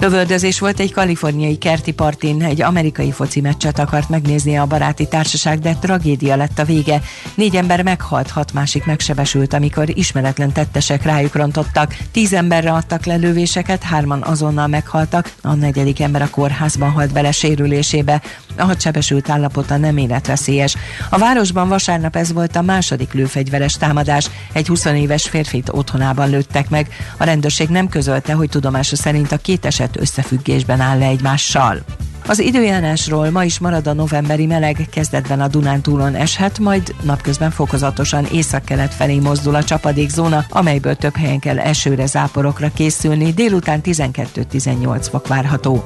Lövöldözés 0.00 0.58
volt 0.58 0.80
egy 0.80 0.92
kaliforniai 0.92 1.56
kerti 1.56 1.92
partin, 1.92 2.42
egy 2.42 2.62
amerikai 2.62 3.10
foci 3.10 3.40
meccset 3.40 3.78
akart 3.78 4.08
megnézni 4.08 4.58
a 4.58 4.66
baráti 4.66 5.08
társaság, 5.08 5.58
de 5.58 5.74
tragédia 5.74 6.36
lett 6.36 6.58
a 6.58 6.64
vége. 6.64 7.02
Négy 7.34 7.56
ember 7.56 7.82
meghalt, 7.82 8.30
hat 8.30 8.52
másik 8.52 8.84
megsebesült, 8.84 9.52
amikor 9.52 9.98
ismeretlen 9.98 10.52
tettesek 10.52 11.02
rájuk 11.02 11.34
rontottak. 11.34 11.96
Tíz 12.12 12.32
emberre 12.32 12.72
adtak 12.72 13.04
le 13.04 13.16
lövéseket, 13.16 13.82
hárman 13.82 14.22
azonnal 14.22 14.66
meghaltak, 14.66 15.32
a 15.42 15.54
negyedik 15.54 16.00
ember 16.00 16.22
a 16.22 16.30
kórházban 16.30 16.90
halt 16.90 17.12
bele 17.12 17.32
sérülésébe. 17.32 18.22
A 18.56 18.64
hadsebesült 18.64 19.30
állapota 19.30 19.76
nem 19.76 19.96
életveszélyes. 19.96 20.76
A 21.10 21.18
városban 21.18 21.68
vasárnap 21.68 22.16
ez 22.16 22.32
volt 22.32 22.56
a 22.56 22.62
második 22.62 23.12
lőfegyveres 23.12 23.74
támadás. 23.74 24.30
Egy 24.52 24.66
20 24.66 24.84
éves 24.84 25.28
férfit 25.28 25.68
otthonában 25.72 26.30
lőttek 26.30 26.70
meg. 26.70 26.88
A 27.16 27.24
rendőrség 27.24 27.68
nem 27.68 27.88
közölte, 27.88 28.32
hogy 28.32 28.48
tudomása 28.48 28.96
szerint 28.96 29.32
a 29.32 29.36
két 29.36 29.64
eset 29.64 29.89
eset 29.90 30.00
összefüggésben 30.00 30.80
áll 30.80 30.98
le 30.98 31.06
egymással. 31.06 31.78
Az 32.26 32.40
időjárásról 32.40 33.30
ma 33.30 33.44
is 33.44 33.58
marad 33.58 33.86
a 33.86 33.92
novemberi 33.92 34.46
meleg, 34.46 34.86
kezdetben 34.90 35.40
a 35.40 35.48
Dunántúlon 35.48 36.14
eshet, 36.14 36.58
majd 36.58 36.94
napközben 37.02 37.50
fokozatosan 37.50 38.24
északkelet 38.32 38.94
felé 38.94 39.18
mozdul 39.18 39.54
a 39.54 39.64
csapadékzóna, 39.64 40.44
amelyből 40.50 40.94
több 40.94 41.16
helyen 41.16 41.38
kell 41.38 41.58
esőre, 41.58 42.06
záporokra 42.06 42.70
készülni, 42.74 43.32
délután 43.32 43.80
12-18 43.84 45.06
fok 45.10 45.26
várható. 45.26 45.84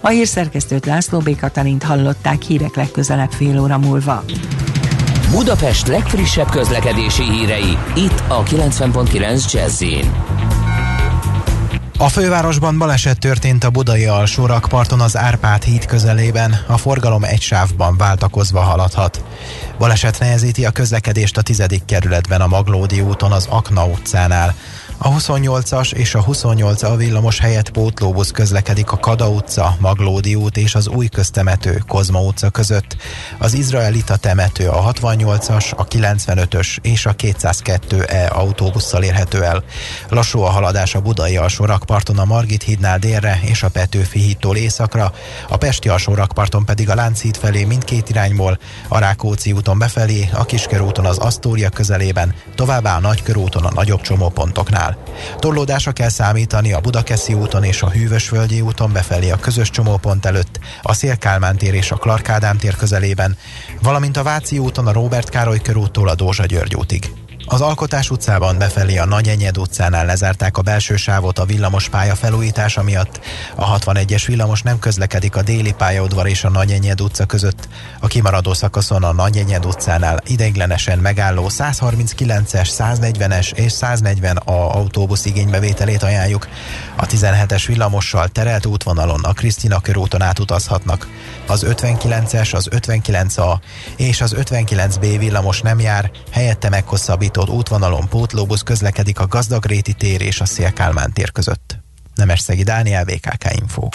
A 0.00 0.08
hírszerkesztőt 0.08 0.86
László 0.86 1.18
B. 1.18 1.36
Katalint 1.40 1.82
hallották 1.82 2.42
hírek 2.42 2.74
legközelebb 2.74 3.30
fél 3.30 3.60
óra 3.60 3.78
múlva. 3.78 4.24
Budapest 5.30 5.86
legfrissebb 5.86 6.50
közlekedési 6.50 7.22
hírei, 7.22 7.78
itt 7.94 8.22
a 8.28 8.42
90.9 8.42 9.52
jazz 9.52 9.82
a 12.00 12.08
fővárosban 12.08 12.78
baleset 12.78 13.18
történt 13.18 13.64
a 13.64 13.70
budai 13.70 14.06
alsórakparton 14.06 15.00
az 15.00 15.16
Árpád 15.16 15.62
híd 15.62 15.86
közelében, 15.86 16.64
a 16.66 16.76
forgalom 16.76 17.24
egy 17.24 17.40
sávban 17.40 17.96
váltakozva 17.96 18.60
haladhat. 18.60 19.24
Baleset 19.78 20.18
nehezíti 20.18 20.64
a 20.64 20.70
közlekedést 20.70 21.36
a 21.36 21.42
tizedik 21.42 21.84
kerületben 21.84 22.40
a 22.40 22.46
Maglódi 22.46 23.00
úton 23.00 23.32
az 23.32 23.46
Akna 23.50 23.84
utcánál. 23.84 24.54
A 25.00 25.08
28-as 25.08 25.92
és 25.92 26.14
a 26.14 26.22
28 26.22 26.82
a 26.82 26.96
villamos 26.96 27.38
helyett 27.38 27.70
pótlóbusz 27.70 28.30
közlekedik 28.30 28.90
a 28.90 28.96
Kada 28.96 29.28
utca, 29.28 29.76
Maglódi 29.80 30.34
út 30.34 30.56
és 30.56 30.74
az 30.74 30.88
új 30.88 31.06
köztemető 31.06 31.82
Kozma 31.86 32.20
utca 32.20 32.50
között. 32.50 32.96
Az 33.38 33.54
izraelita 33.54 34.16
temető 34.16 34.68
a 34.68 34.92
68-as, 34.92 35.74
a 35.76 35.86
95-ös 35.86 36.76
és 36.82 37.06
a 37.06 37.14
202E 37.14 38.32
autóbusszal 38.32 39.02
érhető 39.02 39.42
el. 39.44 39.62
Lassú 40.08 40.40
a 40.40 40.48
haladás 40.48 40.94
a 40.94 41.00
budai 41.00 41.36
alsó 41.36 41.64
rakparton 41.64 42.18
a 42.18 42.24
Margit 42.24 42.62
hídnál 42.62 42.98
délre 42.98 43.40
és 43.42 43.62
a 43.62 43.68
Petőfi 43.68 44.18
hídtól 44.18 44.56
északra, 44.56 45.12
a 45.48 45.56
Pesti 45.56 45.88
alsó 45.88 46.14
rakparton 46.14 46.64
pedig 46.64 46.90
a 46.90 46.94
Lánchíd 46.94 47.36
felé 47.36 47.64
mindkét 47.64 48.08
irányból, 48.08 48.58
a 48.88 48.98
Rákóczi 48.98 49.52
úton 49.52 49.78
befelé, 49.78 50.28
a 50.32 50.44
Kiskörúton 50.44 51.06
az 51.06 51.18
Asztória 51.18 51.68
közelében, 51.68 52.34
továbbá 52.54 52.96
a 52.96 53.00
Nagykörúton 53.00 53.64
a 53.64 53.72
nagyobb 53.72 54.00
csomópontoknál. 54.00 54.87
Autóbusznál. 54.88 55.38
Torlódásra 55.38 55.92
kell 55.92 56.08
számítani 56.08 56.72
a 56.72 56.80
Budakeszi 56.80 57.34
úton 57.34 57.64
és 57.64 57.82
a 57.82 57.90
Hűvösvölgyi 57.90 58.60
úton 58.60 58.92
befelé 58.92 59.30
a 59.30 59.36
közös 59.36 59.70
csomópont 59.70 60.26
előtt, 60.26 60.58
a 60.82 60.92
Szélkálmán 60.92 61.56
tér 61.56 61.74
és 61.74 61.90
a 61.90 61.96
Clark 61.96 62.32
tér 62.58 62.76
közelében, 62.76 63.36
valamint 63.82 64.16
a 64.16 64.22
Váci 64.22 64.58
úton 64.58 64.86
a 64.86 64.92
Robert 64.92 65.28
Károly 65.28 65.60
körúttól 65.60 66.08
a 66.08 66.14
Dózsa 66.14 66.46
György 66.46 66.74
útig. 66.74 67.27
Az 67.50 67.60
Alkotás 67.60 68.10
utcában 68.10 68.58
befelé 68.58 68.96
a 68.96 69.04
Nagy 69.04 69.28
Enyed 69.28 69.58
utcánál 69.58 70.06
lezárták 70.06 70.56
a 70.56 70.62
belső 70.62 70.96
sávot 70.96 71.38
a 71.38 71.44
villamos 71.44 71.88
pálya 71.88 72.14
felújítása 72.14 72.82
miatt. 72.82 73.20
A 73.54 73.78
61-es 73.78 74.22
villamos 74.26 74.62
nem 74.62 74.78
közlekedik 74.78 75.36
a 75.36 75.42
déli 75.42 75.72
pályaudvar 75.72 76.26
és 76.26 76.44
a 76.44 76.50
Nagy 76.50 76.72
Enyed 76.72 77.00
utca 77.00 77.24
között. 77.26 77.68
A 78.00 78.06
kimaradó 78.06 78.54
szakaszon 78.54 79.04
a 79.04 79.12
Nagy 79.12 79.36
Enyed 79.36 79.66
utcánál 79.66 80.20
ideiglenesen 80.26 80.98
megálló 80.98 81.50
139-es, 81.58 82.70
140-es 82.78 83.52
és 83.52 83.72
140 83.72 84.36
a 84.36 84.74
autóbusz 84.74 85.24
igénybevételét 85.24 86.02
ajánljuk. 86.02 86.48
A 86.96 87.06
17-es 87.06 87.64
villamossal 87.66 88.28
terelt 88.28 88.66
útvonalon 88.66 89.24
a 89.24 89.32
Krisztina 89.32 89.80
körúton 89.80 90.22
átutazhatnak. 90.22 91.08
Az 91.46 91.66
59-es, 91.68 92.54
az 92.54 92.68
59A 92.70 93.58
és 93.96 94.20
az 94.20 94.34
59B 94.38 95.16
villamos 95.18 95.60
nem 95.60 95.80
jár, 95.80 96.10
helyette 96.30 96.68
meghosszabbító 96.68 97.37
indított 97.38 97.58
útvonalon 97.58 98.08
pótlóbusz 98.08 98.62
közlekedik 98.62 99.20
a 99.20 99.26
Gazdagréti 99.26 99.92
tér 99.92 100.20
és 100.20 100.40
a 100.40 100.44
Szélkálmán 100.44 101.12
tér 101.12 101.32
között. 101.32 101.78
Nemesszegi 102.14 102.62
Dániel, 102.62 103.04
VKK 103.04 103.44
Info. 103.60 103.88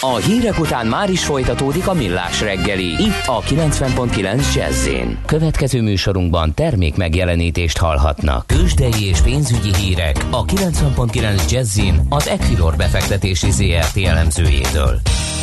A 0.00 0.16
hírek 0.16 0.58
után 0.58 0.86
már 0.86 1.10
is 1.10 1.24
folytatódik 1.24 1.88
a 1.88 1.92
millás 1.92 2.40
reggeli, 2.40 3.02
itt 3.02 3.26
a 3.26 3.40
90.9 3.40 4.54
jazz 4.54 4.88
Következő 5.26 5.82
műsorunkban 5.82 6.54
termék 6.54 6.96
megjelenítést 6.96 7.78
hallhatnak. 7.78 8.46
Kősdei 8.46 9.04
és 9.08 9.20
pénzügyi 9.20 9.74
hírek 9.74 10.16
a 10.30 10.44
90.9 10.44 11.50
jazz 11.50 11.80
az 12.08 12.28
Equilor 12.28 12.76
befektetési 12.76 13.50
ZRT 13.50 13.96
elemzőjétől. 13.96 15.00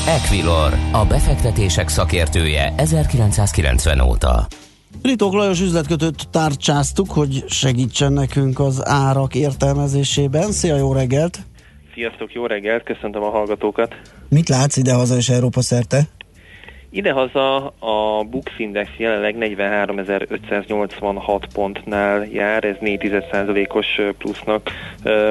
Equilor, 0.07 0.73
a 0.91 1.05
befektetések 1.05 1.89
szakértője 1.89 2.73
1990 2.77 3.99
óta. 3.99 4.47
Ritók 5.01 5.33
Lajos 5.33 5.61
üzletkötőt 5.61 6.29
tárcsáztuk, 6.29 7.11
hogy 7.11 7.43
segítsen 7.47 8.13
nekünk 8.13 8.59
az 8.59 8.87
árak 8.87 9.35
értelmezésében. 9.35 10.51
Szia, 10.51 10.75
jó 10.75 10.93
reggelt! 10.93 11.39
Sziasztok, 11.93 12.33
jó 12.33 12.45
reggelt, 12.45 12.83
köszöntöm 12.83 13.23
a 13.23 13.29
hallgatókat! 13.29 13.95
Mit 14.29 14.49
látsz 14.49 14.77
ide-haza 14.77 15.15
és 15.15 15.29
Európa 15.29 15.61
szerte? 15.61 16.07
Idehaza 16.93 17.73
a 17.79 18.23
Bux 18.29 18.51
Index 18.57 18.89
jelenleg 18.97 19.35
43.586 19.39 21.41
pontnál 21.53 22.27
jár, 22.31 22.63
ez 22.63 22.75
4,1%-os 22.81 24.01
plusznak 24.17 24.69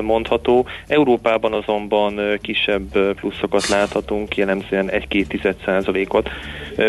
mondható. 0.03 0.67
Európában 0.87 1.53
azonban 1.53 2.21
kisebb 2.41 3.15
pluszokat 3.15 3.69
láthatunk, 3.69 4.37
jellemzően 4.37 4.91
1-2%-ot. 4.93 6.31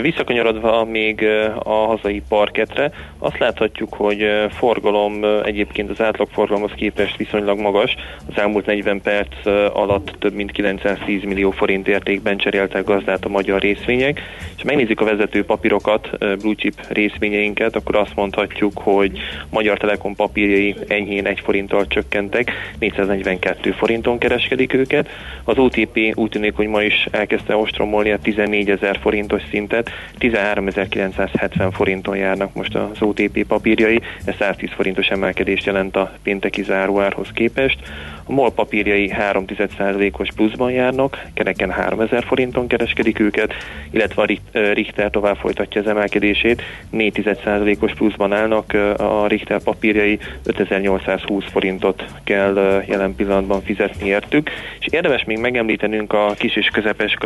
Visszakanyarodva 0.02 0.86
még 0.86 1.26
a 1.64 1.74
hazai 1.74 2.22
parketre, 2.30 2.92
azt 3.18 3.38
láthatjuk, 3.38 3.94
hogy 3.94 4.26
forgalom 4.50 5.26
egyébként 5.44 5.90
az 5.90 6.02
átlagforgalomhoz 6.02 6.72
képest 6.76 7.18
viszonylag 7.18 7.60
magas. 7.60 7.96
Az 8.28 8.42
elmúlt 8.42 8.66
40 8.66 9.02
perc 9.02 9.46
alatt 9.74 10.16
több 10.20 10.34
mint 10.34 10.52
910 10.52 11.24
millió 11.24 11.52
forint 11.52 11.88
értékben 11.88 12.38
cseréltek 12.38 12.84
gazdát 12.84 13.26
a 13.26 13.30
magyar 13.30 13.62
részvények, 13.62 14.22
ha 14.62 14.68
megnézzük 14.68 15.02
a 15.02 15.06
vezető 15.06 15.46
papírokat, 15.46 16.10
blue 16.42 16.56
chip 16.56 16.74
részvényeinket, 16.90 17.76
akkor 17.76 17.96
azt 17.96 18.16
mondhatjuk, 18.16 18.78
hogy 18.78 19.20
Magyar 19.50 19.78
Telekom 19.78 20.16
papírjai 20.16 20.76
enyhén 20.88 21.26
1 21.26 21.40
forinttal 21.40 21.88
csökkentek, 21.88 22.52
442 22.80 23.72
forinton 23.72 24.18
kereskedik 24.18 24.74
őket. 24.74 25.10
Az 25.44 25.58
OTP 25.58 26.00
úgy 26.14 26.30
tűnik, 26.30 26.56
hogy 26.56 26.68
ma 26.68 26.82
is 26.82 27.08
elkezdte 27.12 27.56
ostromolni 27.56 28.12
a 28.12 28.20
14 28.20 28.70
ezer 28.70 28.98
forintos 29.02 29.42
szintet, 29.50 29.90
13.970 30.20 31.70
forinton 31.72 32.18
járnak 32.18 32.54
most 32.54 32.76
az 32.76 33.02
OTP 33.02 33.46
papírjai, 33.48 34.02
ez 34.26 34.36
110 34.40 34.70
forintos 34.76 35.08
emelkedést 35.08 35.66
jelent 35.66 35.96
a 35.96 36.12
pénteki 36.24 36.64
záróárhoz 36.64 37.28
képest. 37.34 37.80
A 38.26 38.32
MOL 38.32 38.54
papírjai 38.54 39.10
3,1%-os 39.10 40.30
pluszban 40.36 40.72
járnak, 40.72 41.26
kereken 41.34 41.72
3000 41.72 42.24
forinton 42.24 42.68
kereskedik 42.68 43.20
őket, 43.20 43.54
illetve 43.92 44.22
a 44.22 44.26
Richter 44.52 45.10
tovább 45.10 45.36
folytatja 45.36 45.82
az 45.82 45.88
emelkedését, 45.88 46.62
4,1%-os 46.94 47.94
pluszban 47.94 48.34
állnak, 48.34 48.74
a 48.98 49.28
Richter 49.28 49.64
papírjai. 49.64 50.20
5820 50.44 51.44
forintot 51.52 52.06
kell 52.24 52.84
jelen 52.88 53.16
pillanatban 53.16 53.62
fizetni 53.62 54.08
értük, 54.08 54.50
és 54.80 54.86
érdemes 54.90 55.24
még 55.24 55.38
megemlítenünk 55.38 56.14
a 56.14 56.34
kis 56.38 56.56
és 56.56 56.68
közepes 56.68 57.18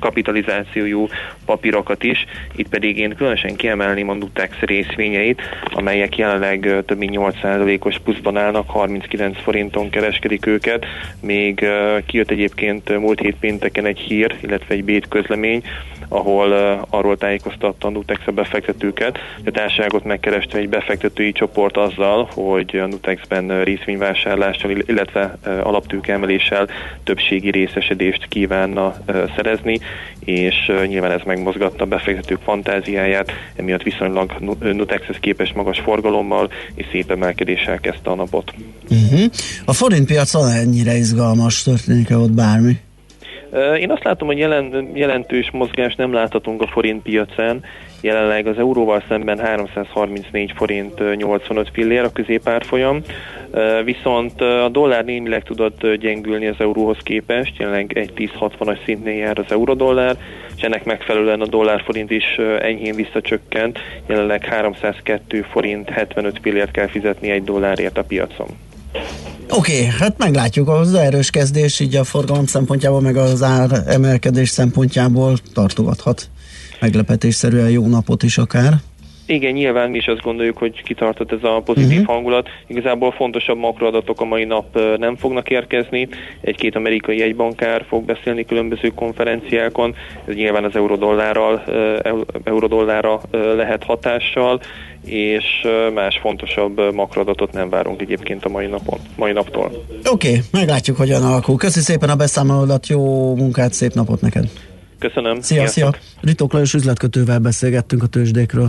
kapitalizációjú 0.00 1.08
papírokat 1.44 2.02
is, 2.02 2.24
itt 2.56 2.68
pedig 2.68 2.98
én 2.98 3.14
különösen 3.16 3.56
kiemelném 3.56 4.08
a 4.08 4.14
Nutex 4.14 4.56
részvényeit, 4.58 5.42
amelyek 5.64 6.16
jelenleg 6.16 6.82
több 6.86 6.98
mint 6.98 7.16
8%-os 7.16 7.98
pluszban 7.98 8.36
állnak, 8.36 8.70
39 8.70 9.42
forinton 9.42 9.90
kereskedik 9.90 10.46
őket, 10.46 10.86
még 11.20 11.66
kijött 12.06 12.30
egyébként 12.30 12.98
múlt 12.98 13.20
hét 13.20 13.36
pénteken 13.40 13.86
egy 13.86 13.98
hír, 13.98 14.36
illetve 14.40 14.74
egy 14.74 14.84
bét 14.84 15.08
közlemény, 15.08 15.62
ahol 16.12 16.52
arról 16.90 17.16
tájékoztatta 17.16 17.86
a 17.86 17.90
Nutex 17.90 18.20
befektetőket, 18.34 19.18
hogy 19.36 19.46
a 19.46 19.50
társaságot 19.50 20.04
megkereste 20.04 20.58
egy 20.58 20.68
befektetői 20.68 21.32
csoport 21.32 21.76
azzal, 21.76 22.28
hogy 22.34 22.76
a 22.76 22.86
Nutexben 22.86 23.64
részvényvásárlással, 23.64 24.70
illetve 24.70 25.38
alaptőkeemeléssel 25.62 26.68
többségi 27.04 27.50
részesedést 27.50 28.26
kívánna 28.28 28.94
szerezni, 29.36 29.80
és 30.24 30.72
nyilván 30.86 31.10
ez 31.10 31.20
megmozgatta 31.24 31.84
a 31.84 31.86
befektetők 31.86 32.40
fantáziáját, 32.44 33.32
emiatt 33.56 33.82
viszonylag 33.82 34.32
Nutexhez 34.60 35.16
képest 35.20 35.54
magas 35.54 35.78
forgalommal 35.78 36.50
és 36.74 36.86
szép 36.90 37.10
emelkedéssel 37.10 37.78
kezdte 37.78 38.10
a 38.10 38.14
napot. 38.14 38.54
Uh-huh. 38.90 39.20
A 39.64 39.72
forint 39.72 40.06
piacon 40.06 40.50
ennyire 40.50 40.96
izgalmas 40.96 41.62
történik-e 41.62 42.16
ott 42.16 42.32
bármi? 42.32 42.78
Én 43.78 43.90
azt 43.90 44.04
látom, 44.04 44.28
hogy 44.28 44.38
jelen, 44.38 44.90
jelentős 44.94 45.50
mozgást 45.50 45.96
nem 45.96 46.12
láthatunk 46.12 46.62
a 46.62 46.66
forint 46.66 47.02
piacán. 47.02 47.64
Jelenleg 48.00 48.46
az 48.46 48.58
euróval 48.58 49.02
szemben 49.08 49.38
334 49.38 50.52
forint 50.56 51.16
85 51.16 51.70
fillér 51.72 52.02
a 52.02 52.12
középárfolyam, 52.12 53.02
viszont 53.84 54.40
a 54.40 54.68
dollár 54.68 55.04
némileg 55.04 55.42
tudott 55.42 55.92
gyengülni 55.92 56.46
az 56.46 56.54
euróhoz 56.58 56.96
képest, 57.02 57.58
jelenleg 57.58 57.98
egy 57.98 58.12
1060-as 58.16 58.84
szintnél 58.84 59.16
jár 59.16 59.38
az 59.38 59.52
eurodollár, 59.52 60.16
és 60.56 60.62
ennek 60.62 60.84
megfelelően 60.84 61.40
a 61.40 61.46
dollár-forint 61.46 62.10
is 62.10 62.38
enyhén 62.60 62.94
visszacsökkent, 62.94 63.78
jelenleg 64.06 64.44
302 64.44 65.44
forint 65.50 65.88
75 65.88 66.38
fillért 66.42 66.70
kell 66.70 66.86
fizetni 66.86 67.30
egy 67.30 67.44
dollárért 67.44 67.98
a 67.98 68.02
piacon. 68.02 68.48
Oké, 69.52 69.72
okay, 69.72 69.84
hát 69.98 70.18
meglátjuk 70.18 70.68
az 70.68 70.94
erős 70.94 71.30
kezdés, 71.30 71.80
így 71.80 71.96
a 71.96 72.04
forgalom 72.04 72.46
szempontjából, 72.46 73.00
meg 73.00 73.16
az 73.16 73.42
ár 73.42 73.82
emelkedés 73.86 74.48
szempontjából 74.48 75.38
tartogathat 75.52 76.28
meglepetésszerűen 76.80 77.70
jó 77.70 77.86
napot 77.86 78.22
is 78.22 78.38
akár. 78.38 78.80
Igen, 79.30 79.52
nyilván 79.52 79.90
mi 79.90 79.96
is 79.96 80.06
azt 80.06 80.20
gondoljuk, 80.20 80.58
hogy 80.58 80.82
kitartott 80.82 81.32
ez 81.32 81.42
a 81.42 81.62
pozitív 81.64 81.98
uh-huh. 81.98 82.14
hangulat. 82.14 82.48
Igazából 82.66 83.10
fontosabb 83.10 83.58
makroadatok 83.58 84.20
a 84.20 84.24
mai 84.24 84.44
nap 84.44 84.78
nem 84.96 85.16
fognak 85.16 85.50
érkezni. 85.50 86.08
Egy-két 86.40 86.76
amerikai 86.76 87.18
jegybankár 87.18 87.84
fog 87.88 88.04
beszélni 88.04 88.44
különböző 88.44 88.88
konferenciákon. 88.88 89.94
Ez 90.24 90.34
nyilván 90.34 90.64
az 90.64 90.76
eurodollára, 90.76 91.62
eurodollára 92.44 93.20
lehet 93.56 93.84
hatással, 93.84 94.60
és 95.04 95.44
más 95.94 96.18
fontosabb 96.22 96.94
makroadatot 96.94 97.52
nem 97.52 97.68
várunk 97.68 98.00
egyébként 98.00 98.44
a 98.44 98.48
mai, 98.48 98.66
napon, 98.66 98.98
mai 99.16 99.32
naptól. 99.32 99.84
Oké, 100.10 100.28
okay, 100.28 100.40
meglátjuk, 100.50 100.96
hogyan 100.96 101.22
alakul. 101.22 101.56
Köszi 101.56 101.80
szépen 101.80 102.08
a 102.08 102.16
beszámolódat, 102.16 102.86
jó 102.86 103.34
munkát, 103.34 103.72
szép 103.72 103.92
napot 103.92 104.20
neked! 104.20 104.44
Köszönöm. 104.98 105.40
Szia, 105.40 105.66
szia! 105.66 105.94
Ritok 106.20 106.52
Lajos 106.52 106.74
üzletkötővel 106.74 107.38
beszélgettünk 107.38 108.02
a 108.02 108.06
tőzsdékről. 108.06 108.68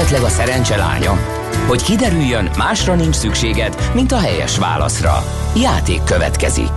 Esetleg 0.00 0.22
a 0.22 0.28
szerencse? 0.28 0.76
Hogy 1.68 1.82
kiderüljön, 1.82 2.50
másra 2.56 2.94
nincs 2.94 3.14
szükséged, 3.14 3.74
mint 3.94 4.12
a 4.12 4.18
helyes 4.18 4.58
válaszra. 4.58 5.12
Játék 5.56 6.02
következik. 6.04 6.70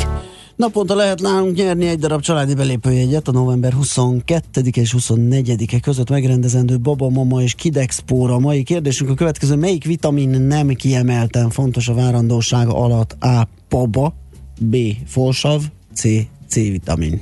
Naponta 0.56 0.96
lehet 0.96 1.22
nálunk 1.22 1.56
nyerni 1.56 1.88
egy 1.88 2.00
darab 2.00 2.22
családi 2.22 2.54
belépőjegyet 2.54 3.28
a 3.28 3.32
november 3.32 3.74
22 3.74 4.62
és 4.74 4.96
24-e 4.98 5.80
között 5.80 6.10
megrendezendő 6.10 6.80
Baba 6.80 7.10
Mama 7.10 7.42
és 7.42 7.54
Kidexpóra. 7.54 8.40
Mai 8.40 8.64
kérdésünk 8.64 9.10
a 9.10 9.14
következő, 9.14 9.56
melyik 9.56 9.86
vitamin 9.86 10.30
nem 10.30 10.68
kiemelten 10.68 11.50
fontos 11.50 11.88
a 11.88 11.94
várandóság 11.94 12.68
alatt? 12.68 13.16
A. 13.20 13.48
Paba, 13.70 14.14
B. 14.60 14.76
Folsav, 15.06 15.62
C. 15.94 16.04
C-vitamin. 16.48 17.22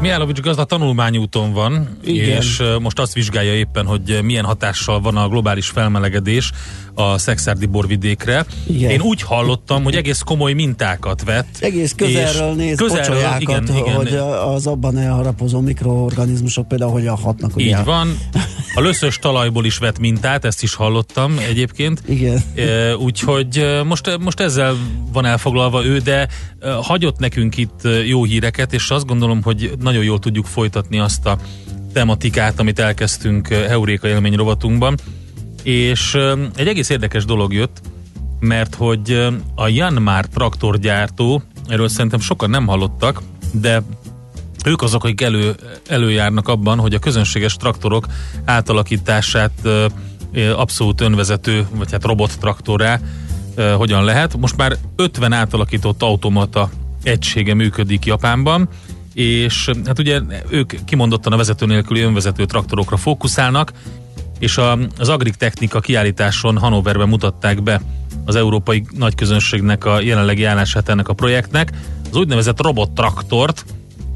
Mihálovics 0.00 0.40
gazda 0.40 0.64
tanulmányúton 0.64 1.52
van, 1.52 1.98
Igen. 2.04 2.36
és 2.36 2.62
most 2.80 2.98
azt 2.98 3.12
vizsgálja 3.12 3.54
éppen, 3.54 3.86
hogy 3.86 4.18
milyen 4.22 4.44
hatással 4.44 5.00
van 5.00 5.16
a 5.16 5.28
globális 5.28 5.68
felmelegedés 5.68 6.52
a 6.94 7.18
szexárdi 7.18 7.66
borvidékre. 7.66 8.44
Igen. 8.66 8.90
Én 8.90 9.00
úgy 9.00 9.22
hallottam, 9.22 9.82
hogy 9.84 9.94
egész 9.94 10.20
komoly 10.20 10.52
mintákat 10.52 11.24
vett. 11.24 11.56
Egész 11.60 11.92
közelről 11.96 12.54
néz 12.54 12.76
közelről, 12.76 13.36
igen, 13.38 13.68
igen. 13.76 13.94
hogy 13.94 14.14
az 14.54 14.66
abban 14.66 14.98
elharapozó 14.98 15.60
mikroorganizmusok 15.60 16.68
például 16.68 16.90
hogyan 16.90 17.16
hatnak. 17.16 17.56
ugye? 17.56 17.66
Így 17.66 17.84
van. 17.84 18.18
A 18.78 18.80
löszös 18.80 19.18
talajból 19.18 19.64
is 19.64 19.78
vett 19.78 19.98
mintát, 19.98 20.44
ezt 20.44 20.62
is 20.62 20.74
hallottam 20.74 21.38
egyébként. 21.38 22.02
Igen. 22.06 22.42
E, 22.54 22.96
úgyhogy 22.96 23.58
e, 23.58 23.82
most, 23.82 24.18
most 24.18 24.40
ezzel 24.40 24.76
van 25.12 25.24
elfoglalva 25.24 25.84
ő, 25.84 25.98
de 25.98 26.28
e, 26.60 26.70
hagyott 26.70 27.18
nekünk 27.18 27.56
itt 27.56 27.84
e, 27.84 27.88
jó 27.88 28.24
híreket, 28.24 28.72
és 28.72 28.90
azt 28.90 29.06
gondolom, 29.06 29.42
hogy 29.42 29.72
nagyon 29.80 30.04
jól 30.04 30.18
tudjuk 30.18 30.46
folytatni 30.46 30.98
azt 30.98 31.26
a 31.26 31.38
tematikát, 31.92 32.60
amit 32.60 32.78
elkezdtünk 32.78 33.50
e, 33.50 33.68
Heuréka 33.68 34.08
élmény 34.08 34.34
rovatunkban. 34.34 34.98
És 35.62 36.14
e, 36.14 36.32
egy 36.56 36.68
egész 36.68 36.88
érdekes 36.88 37.24
dolog 37.24 37.52
jött, 37.52 37.80
mert 38.40 38.74
hogy 38.74 39.10
e, 39.10 39.32
a 39.54 39.68
Janmar 39.68 40.26
traktorgyártó, 40.26 41.42
erről 41.68 41.88
szerintem 41.88 42.20
sokan 42.20 42.50
nem 42.50 42.66
hallottak, 42.66 43.22
de 43.52 43.82
ők 44.64 44.82
azok, 44.82 45.04
akik 45.04 45.20
elő, 45.20 45.54
előjárnak 45.88 46.48
abban, 46.48 46.78
hogy 46.78 46.94
a 46.94 46.98
közönséges 46.98 47.56
traktorok 47.56 48.06
átalakítását 48.44 49.52
abszolút 50.56 51.00
önvezető, 51.00 51.66
vagy 51.74 51.90
hát 51.90 52.04
robot 52.04 52.38
traktorrá 52.38 53.00
hogyan 53.76 54.04
lehet. 54.04 54.36
Most 54.36 54.56
már 54.56 54.76
50 54.96 55.32
átalakított 55.32 56.02
automata 56.02 56.70
egysége 57.02 57.54
működik 57.54 58.04
Japánban, 58.04 58.68
és 59.14 59.70
hát 59.86 59.98
ugye 59.98 60.20
ők 60.48 60.84
kimondottan 60.84 61.32
a 61.32 61.36
vezető 61.36 61.66
nélküli 61.66 62.00
önvezető 62.00 62.44
traktorokra 62.44 62.96
fókuszálnak, 62.96 63.72
és 64.38 64.56
a, 64.56 64.78
az 64.98 65.08
Agrik 65.08 65.34
Technika 65.34 65.80
kiállításon 65.80 66.58
Hannoverben 66.58 67.08
mutatták 67.08 67.62
be 67.62 67.80
az 68.24 68.36
európai 68.36 68.86
nagyközönségnek 68.96 69.84
a 69.84 70.00
jelenlegi 70.00 70.44
állását 70.44 70.88
ennek 70.88 71.08
a 71.08 71.12
projektnek. 71.12 71.72
Az 72.10 72.16
úgynevezett 72.16 72.62
robot 72.62 72.90
traktort, 72.90 73.64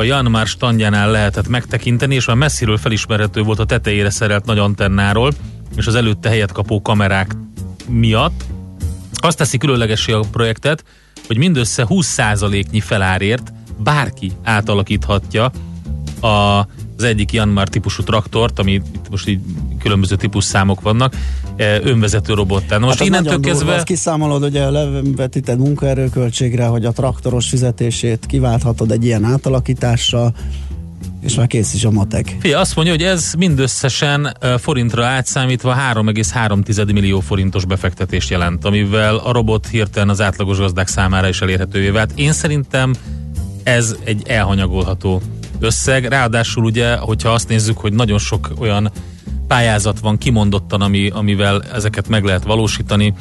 a 0.03 0.05
Janmar 0.05 0.47
standjánál 0.47 1.11
lehetett 1.11 1.49
megtekinteni, 1.49 2.15
és 2.15 2.27
már 2.27 2.37
messziről 2.37 2.77
felismerhető 2.77 3.43
volt 3.43 3.59
a 3.59 3.65
tetejére 3.65 4.11
szerelt 4.11 4.45
nagy 4.45 4.59
antennáról, 4.59 5.33
és 5.77 5.87
az 5.87 5.95
előtte 5.95 6.29
helyet 6.29 6.53
kapó 6.53 6.83
kamerák 6.83 7.37
miatt. 7.89 8.45
Azt 9.13 9.39
teszi 9.39 9.59
különlegesé 9.59 10.13
a 10.13 10.21
projektet, 10.33 10.85
hogy 11.27 11.37
mindössze 11.37 11.87
20%-nyi 11.89 12.81
felárért 12.81 13.53
bárki 13.79 14.33
átalakíthatja 14.43 15.51
a, 16.21 16.27
az 16.97 17.03
egyik 17.03 17.33
Janmar 17.33 17.69
típusú 17.69 18.03
traktort, 18.03 18.59
ami 18.59 18.73
itt 18.73 19.09
most 19.11 19.29
így 19.29 19.41
különböző 19.79 20.17
típus 20.17 20.45
számok 20.45 20.81
vannak, 20.81 21.15
önvezető 21.83 22.35
robottá. 22.35 22.79
Na 22.79 22.87
most 22.87 22.99
hát 22.99 23.07
innentől 23.07 23.33
durva, 23.33 23.49
kezdve... 23.49 23.75
azt 23.75 23.85
kiszámolod, 23.85 24.43
hogy 24.43 24.53
levetíted 24.53 25.59
munkaerőköltségre, 25.59 26.65
hogy 26.65 26.85
a 26.85 26.93
traktoros 26.93 27.49
fizetését 27.49 28.27
kiválthatod 28.27 28.91
egy 28.91 29.05
ilyen 29.05 29.25
átalakítással, 29.25 30.35
és 31.21 31.35
már 31.35 31.47
kész 31.47 31.75
is 31.75 31.85
a 31.85 31.91
matek. 31.91 32.37
Fia, 32.41 32.59
azt 32.59 32.75
mondja, 32.75 32.95
hogy 32.95 33.03
ez 33.03 33.33
mindösszesen 33.39 34.37
forintra 34.59 35.05
átszámítva 35.05 35.77
3,3 35.95 36.93
millió 36.93 37.21
forintos 37.21 37.65
befektetést 37.65 38.31
jelent, 38.31 38.65
amivel 38.65 39.17
a 39.17 39.33
robot 39.33 39.67
hirtelen 39.67 40.09
az 40.09 40.21
átlagos 40.21 40.59
gazdák 40.59 40.89
számára 40.89 41.29
is 41.29 41.41
elérhetővé 41.41 41.89
vált. 41.89 42.13
Én 42.15 42.33
szerintem 42.33 42.95
ez 43.63 43.97
egy 44.05 44.23
elhanyagolható 44.27 45.23
összeg, 45.61 46.05
ráadásul 46.05 46.65
ugye, 46.65 46.97
hogyha 46.97 47.31
azt 47.31 47.49
nézzük, 47.49 47.79
hogy 47.79 47.93
nagyon 47.93 48.19
sok 48.19 48.51
olyan 48.59 48.91
pályázat 49.53 50.01
van 50.01 50.19
kimondottan, 50.19 50.81
ami, 50.81 51.09
amivel 51.09 51.63
ezeket 51.63 52.09
meg 52.09 52.25
lehet 52.25 52.45
valósítani, 52.45 53.15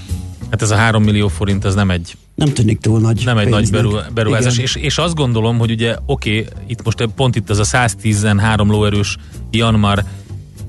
hát 0.49 0.61
ez 0.61 0.71
a 0.71 0.75
3 0.75 1.03
millió 1.03 1.27
forint, 1.27 1.65
ez 1.65 1.75
nem 1.75 1.89
egy 1.89 2.15
Nem 2.35 2.53
tűnik 2.53 2.79
túl 2.79 2.99
nagy 2.99 3.21
nem 3.25 3.37
egy 3.37 3.49
nagy 3.49 3.69
pénznek. 3.69 3.81
beru, 3.81 4.13
beruházás, 4.13 4.57
és, 4.57 4.75
és 4.75 4.97
azt 4.97 5.15
gondolom, 5.15 5.57
hogy 5.57 5.71
ugye 5.71 5.95
oké, 6.05 6.39
okay, 6.39 6.53
itt 6.67 6.83
most 6.83 7.09
pont 7.15 7.35
itt 7.35 7.49
ez 7.49 7.57
a 7.57 7.63
113 7.63 8.71
lóerős 8.71 9.17
Janmar 9.49 10.03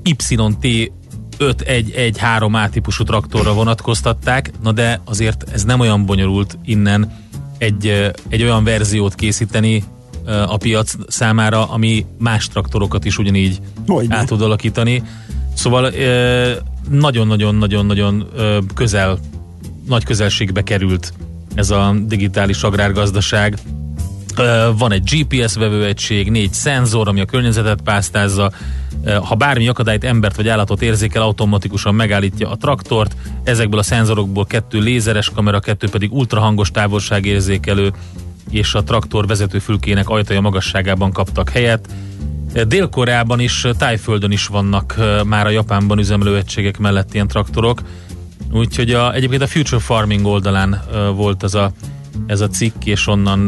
YT 0.03 0.91
5113 1.37 2.53
A 2.53 2.69
típusú 2.69 3.03
traktorra 3.03 3.53
vonatkoztatták, 3.53 4.51
na 4.63 4.71
de 4.71 5.01
azért 5.05 5.49
ez 5.53 5.63
nem 5.63 5.79
olyan 5.79 6.05
bonyolult 6.05 6.57
innen 6.65 7.13
egy, 7.57 8.11
egy 8.29 8.43
olyan 8.43 8.63
verziót 8.63 9.15
készíteni 9.15 9.83
a 10.25 10.57
piac 10.57 10.93
számára, 11.07 11.69
ami 11.69 12.05
más 12.19 12.47
traktorokat 12.47 13.05
is 13.05 13.17
ugyanígy 13.17 13.59
Hogyne. 13.87 14.15
át 14.15 14.27
tud 14.27 14.41
alakítani. 14.41 15.03
Szóval 15.53 15.91
nagyon-nagyon-nagyon-nagyon 16.89 18.29
közel, 18.75 19.19
nagy 19.87 20.03
közelségbe 20.03 20.61
került 20.61 21.13
ez 21.55 21.69
a 21.69 21.95
digitális 22.05 22.63
agrárgazdaság. 22.63 23.57
Van 24.77 24.91
egy 24.91 25.03
GPS 25.03 25.55
vevőegység, 25.55 26.31
négy 26.31 26.53
szenzor, 26.53 27.07
ami 27.07 27.19
a 27.19 27.25
környezetet 27.25 27.81
pásztázza. 27.81 28.51
Ha 29.23 29.35
bármi 29.35 29.67
akadályt, 29.67 30.03
embert 30.03 30.35
vagy 30.35 30.47
állatot 30.47 30.81
érzékel, 30.81 31.21
automatikusan 31.21 31.95
megállítja 31.95 32.49
a 32.49 32.55
traktort. 32.55 33.15
Ezekből 33.43 33.79
a 33.79 33.83
szenzorokból 33.83 34.45
kettő 34.45 34.79
lézeres 34.79 35.29
kamera, 35.29 35.59
kettő 35.59 35.89
pedig 35.89 36.13
ultrahangos 36.13 36.71
távolságérzékelő, 36.71 37.93
és 38.49 38.73
a 38.73 38.83
traktor 38.83 39.27
vezetőfülkének 39.27 40.09
ajtaja 40.09 40.41
magasságában 40.41 41.11
kaptak 41.11 41.49
helyet. 41.49 41.89
Dél-Koreában 42.67 43.39
is, 43.39 43.67
Tájföldön 43.77 44.31
is 44.31 44.47
vannak 44.47 44.95
már 45.25 45.45
a 45.45 45.49
Japánban 45.49 45.99
üzemelő 45.99 46.37
egységek 46.37 46.77
mellett 46.77 47.13
ilyen 47.13 47.27
traktorok. 47.27 47.81
Úgyhogy 48.51 48.91
a, 48.91 49.13
egyébként 49.13 49.41
a 49.41 49.47
Future 49.47 49.81
Farming 49.81 50.25
oldalán 50.25 50.81
volt 51.15 51.43
ez 51.43 51.53
a, 51.53 51.71
ez 52.27 52.41
a 52.41 52.47
cikk, 52.47 52.85
és 52.85 53.07
onnan 53.07 53.47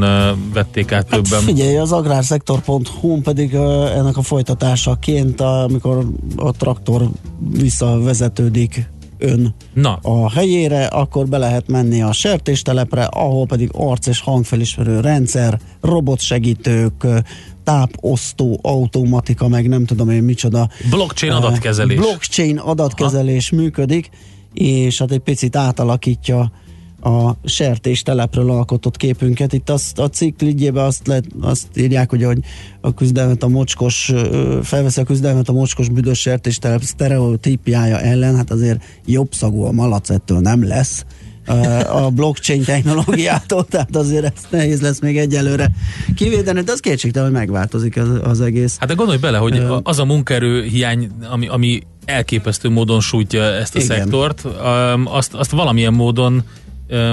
vették 0.54 0.92
át 0.92 1.10
Hát 1.10 1.22
többen. 1.22 1.42
figyelj, 1.42 1.78
az 1.78 1.92
agrárszektor.hu 1.92 3.22
pedig 3.22 3.54
ennek 3.96 4.18
a 4.18 4.22
folytatásaként, 4.22 5.42
amikor 5.42 6.06
a 6.36 6.52
traktor 6.52 7.10
visszavezetődik 7.52 8.90
ön 9.18 9.56
Na, 9.74 10.00
a 10.02 10.32
helyére, 10.32 10.86
akkor 10.86 11.28
be 11.28 11.38
lehet 11.38 11.68
menni 11.68 12.02
a 12.02 12.12
sertéstelepre, 12.12 13.04
ahol 13.04 13.46
pedig 13.46 13.70
arc 13.74 14.08
és 14.08 14.20
hangfelismerő 14.20 15.00
rendszer, 15.00 15.60
robotsegítők, 15.82 17.08
táposztó, 17.66 18.60
automatika, 18.62 19.48
meg 19.48 19.68
nem 19.68 19.86
tudom 19.86 20.10
én 20.10 20.24
micsoda. 20.24 20.70
blockchain 20.90 21.32
ö, 21.32 21.36
adatkezelés. 21.36 21.98
Blockchain 21.98 22.58
adatkezelés 22.58 23.50
működik, 23.50 24.10
és 24.54 24.98
hát 24.98 25.12
egy 25.12 25.20
picit 25.20 25.56
átalakítja 25.56 26.52
a 27.06 27.36
sertéstelepről 27.44 28.52
alkotott 28.52 28.98
képünket. 28.98 29.54
Itt 29.54 29.70
azt, 29.70 30.00
a 30.00 30.10
cikk 30.10 30.42
ligyébe 30.42 30.84
azt, 30.84 31.08
lehet, 31.08 31.26
azt 31.42 31.68
írják, 31.76 32.10
hogy, 32.10 32.24
hogy 32.24 32.40
a 32.82 32.94
küzdelmet 32.94 33.44
a 33.44 33.48
mocskos, 33.48 34.14
felveszi 34.64 35.02
a 35.02 35.04
küzdelmet 35.04 35.50
a 35.50 35.54
mocskos 35.54 35.90
büdös 35.90 36.20
sertéstelep 36.20 36.82
sztereotípiája 36.82 38.00
ellen, 38.00 38.36
hát 38.36 38.52
azért 38.52 38.84
jobb 39.06 39.34
szagú 39.34 39.64
a 39.64 39.72
malac 39.72 40.10
ettől 40.10 40.40
nem 40.40 40.68
lesz, 40.68 41.06
a 41.90 42.10
blockchain 42.10 42.64
technológiától, 42.64 43.66
tehát 43.66 43.96
azért 43.96 44.26
ezt 44.26 44.46
nehéz 44.50 44.82
lesz 44.82 45.00
még 45.00 45.18
egyelőre 45.18 45.72
kivédeni, 46.16 46.62
de 46.62 46.72
az 46.72 46.80
kétségtelen, 46.80 47.30
hogy 47.30 47.38
megváltozik 47.38 47.98
az, 47.98 48.10
az 48.24 48.42
egész. 48.42 48.78
Hát 48.80 48.88
de 48.88 48.94
gondolj 48.94 49.18
bele, 49.18 49.38
hogy 49.38 49.64
az 49.84 50.00
a 50.00 50.06
munkaerő 50.06 50.64
hiány, 50.64 51.10
ami, 51.30 51.48
ami 51.48 51.82
elképesztő 52.06 52.70
módon 52.70 53.00
sújtja 53.00 53.44
ezt 53.44 53.76
a 53.76 53.80
Igen. 53.80 53.98
szektort, 53.98 54.46
azt, 55.04 55.34
azt 55.34 55.52
valamilyen 55.52 55.94
módon 55.94 56.44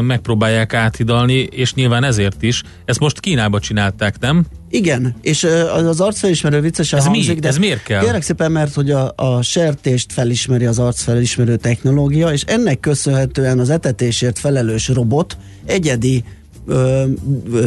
megpróbálják 0.00 0.74
áthidalni, 0.74 1.34
és 1.34 1.74
nyilván 1.74 2.04
ezért 2.04 2.42
is. 2.42 2.62
Ezt 2.84 2.98
most 2.98 3.20
Kínába 3.20 3.60
csinálták, 3.60 4.18
nem? 4.18 4.44
Igen, 4.74 5.14
és 5.20 5.46
az 5.74 6.00
arcfelismerő 6.00 6.60
viccesen 6.60 6.98
ez 6.98 7.04
hangzik, 7.04 7.34
mi? 7.34 7.40
de 7.40 7.48
ez 7.48 7.58
miért 7.58 7.82
kell? 7.82 8.04
Kérek 8.04 8.22
szépen, 8.22 8.52
mert 8.52 8.74
hogy 8.74 8.90
a, 8.90 9.12
a 9.16 9.42
sertést 9.42 10.12
felismeri 10.12 10.64
az 10.64 10.78
arcfelismerő 10.78 11.56
technológia, 11.56 12.32
és 12.32 12.42
ennek 12.46 12.80
köszönhetően 12.80 13.58
az 13.58 13.70
etetésért 13.70 14.38
felelős 14.38 14.88
robot 14.88 15.36
egyedi 15.64 16.24
ö, 16.66 17.04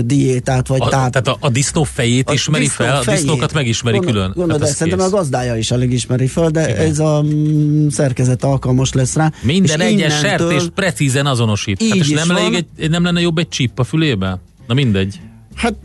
diétát, 0.05 0.67
vagy 0.67 0.81
a, 0.81 0.89
táp. 0.89 1.11
Tehát 1.11 1.27
a, 1.27 1.37
a 1.39 1.49
disznó 1.49 1.83
fejét 1.83 2.29
a 2.29 2.33
ismeri 2.33 2.63
disznó 2.63 2.85
fel, 2.85 3.01
fejét. 3.01 3.07
a 3.07 3.11
disznókat 3.11 3.53
megismeri 3.53 3.97
Gondol, 3.97 4.13
külön. 4.13 4.31
Gondolod, 4.35 4.61
hát 4.61 4.75
szerintem 4.75 5.01
kész. 5.05 5.13
a 5.13 5.15
gazdája 5.15 5.55
is 5.55 5.71
alig 5.71 5.91
ismeri 5.91 6.27
fel, 6.27 6.49
de 6.49 6.69
Igen. 6.69 6.77
ez 6.77 6.99
a 6.99 7.21
mm, 7.21 7.87
szerkezet 7.87 8.43
alkalmas 8.43 8.93
lesz 8.93 9.15
rá. 9.15 9.31
Minden 9.41 9.81
és 9.81 9.87
egyes 9.87 10.19
sertést 10.19 10.69
precízen 10.69 11.25
azonosít. 11.25 11.83
Hát 11.83 11.95
és 11.95 12.09
nem, 12.09 12.31
elég 12.31 12.65
egy, 12.77 12.89
nem 12.89 13.03
lenne 13.03 13.21
jobb 13.21 13.37
egy 13.37 13.49
csip 13.49 13.79
a 13.79 13.83
fülébe? 13.83 14.39
Na 14.67 14.73
mindegy. 14.73 15.19
Hát, 15.55 15.75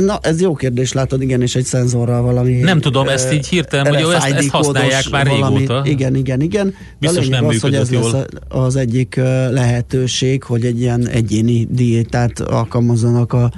na, 0.00 0.18
ez 0.22 0.40
jó 0.40 0.54
kérdés, 0.54 0.92
látod, 0.92 1.22
igen, 1.22 1.42
és 1.42 1.54
egy 1.54 1.64
szenzorral 1.64 2.22
valami. 2.22 2.52
Nem 2.52 2.80
tudom, 2.80 3.08
ezt 3.08 3.32
így 3.32 3.48
hirtelen, 3.48 3.94
hogy 3.94 4.14
ezt, 4.14 4.26
ezt 4.26 4.48
használják 4.48 5.10
már 5.10 5.28
valami, 5.28 5.58
régóta. 5.58 5.82
Igen, 5.84 6.14
igen, 6.14 6.40
igen. 6.40 6.74
Biztos 6.98 7.28
nem 7.28 7.46
az, 7.46 7.60
hogy 7.60 7.74
ez 7.74 7.90
jól. 7.90 8.10
lesz 8.12 8.24
az 8.48 8.76
egyik 8.76 9.14
lehetőség, 9.50 10.42
hogy 10.42 10.64
egy 10.64 10.80
ilyen 10.80 11.08
egyéni 11.08 11.66
diétát 11.70 12.40
alkalmazzanak 12.40 13.32
a 13.32 13.52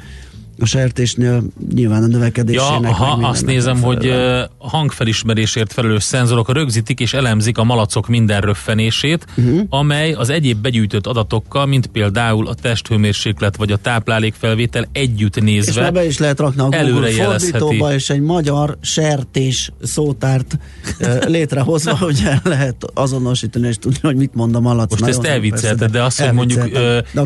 a 0.61 0.67
sertésnél 0.67 1.43
nyilván 1.75 2.03
a 2.03 2.07
növekedésének. 2.07 2.83
Ja, 2.83 2.93
ha 2.93 3.29
azt 3.29 3.47
nézem, 3.47 3.83
hogy 3.83 4.13
hangfelismerésért 4.59 5.73
felelős 5.73 6.03
szenzorok 6.03 6.53
rögzítik 6.53 7.01
és 7.01 7.13
elemzik 7.13 7.59
a 7.59 7.65
malacok 7.65 8.09
minden 8.09 8.41
röffenését, 8.41 9.27
uh-huh. 9.37 9.61
amely 9.69 10.13
az 10.13 10.29
egyéb 10.29 10.59
begyűjtött 10.59 11.07
adatokkal, 11.07 11.67
mint 11.67 11.87
például 11.87 12.47
a 12.49 12.55
testhőmérséklet 12.55 13.57
vagy 13.57 13.73
a 13.73 13.77
táplálékfelvétel 13.77 14.89
együtt 14.93 15.41
nézve. 15.41 15.85
És 15.85 15.91
be 15.91 16.07
is 16.07 16.19
lehet 16.19 16.39
rakni 16.39 16.61
a 16.61 16.69
Google 16.69 17.11
fordítóba, 17.11 17.95
és 17.95 18.11
egy 18.11 18.21
magyar 18.21 18.79
sertés 18.81 19.73
szótárt 19.83 20.59
létrehozva, 21.27 21.97
hogy 21.97 22.23
lehet 22.43 22.77
azonosítani 22.95 23.69
és 23.69 23.77
tudni, 23.77 23.99
hogy 24.03 24.17
mit 24.17 24.35
mond 24.35 24.55
a 24.55 24.61
malac. 24.61 24.91
Most 24.91 25.11
ezt 25.13 25.25
elviccelted, 25.25 25.91
de 25.91 26.03
azt, 26.03 26.21
hogy 26.21 26.33
mondjuk 26.33 26.69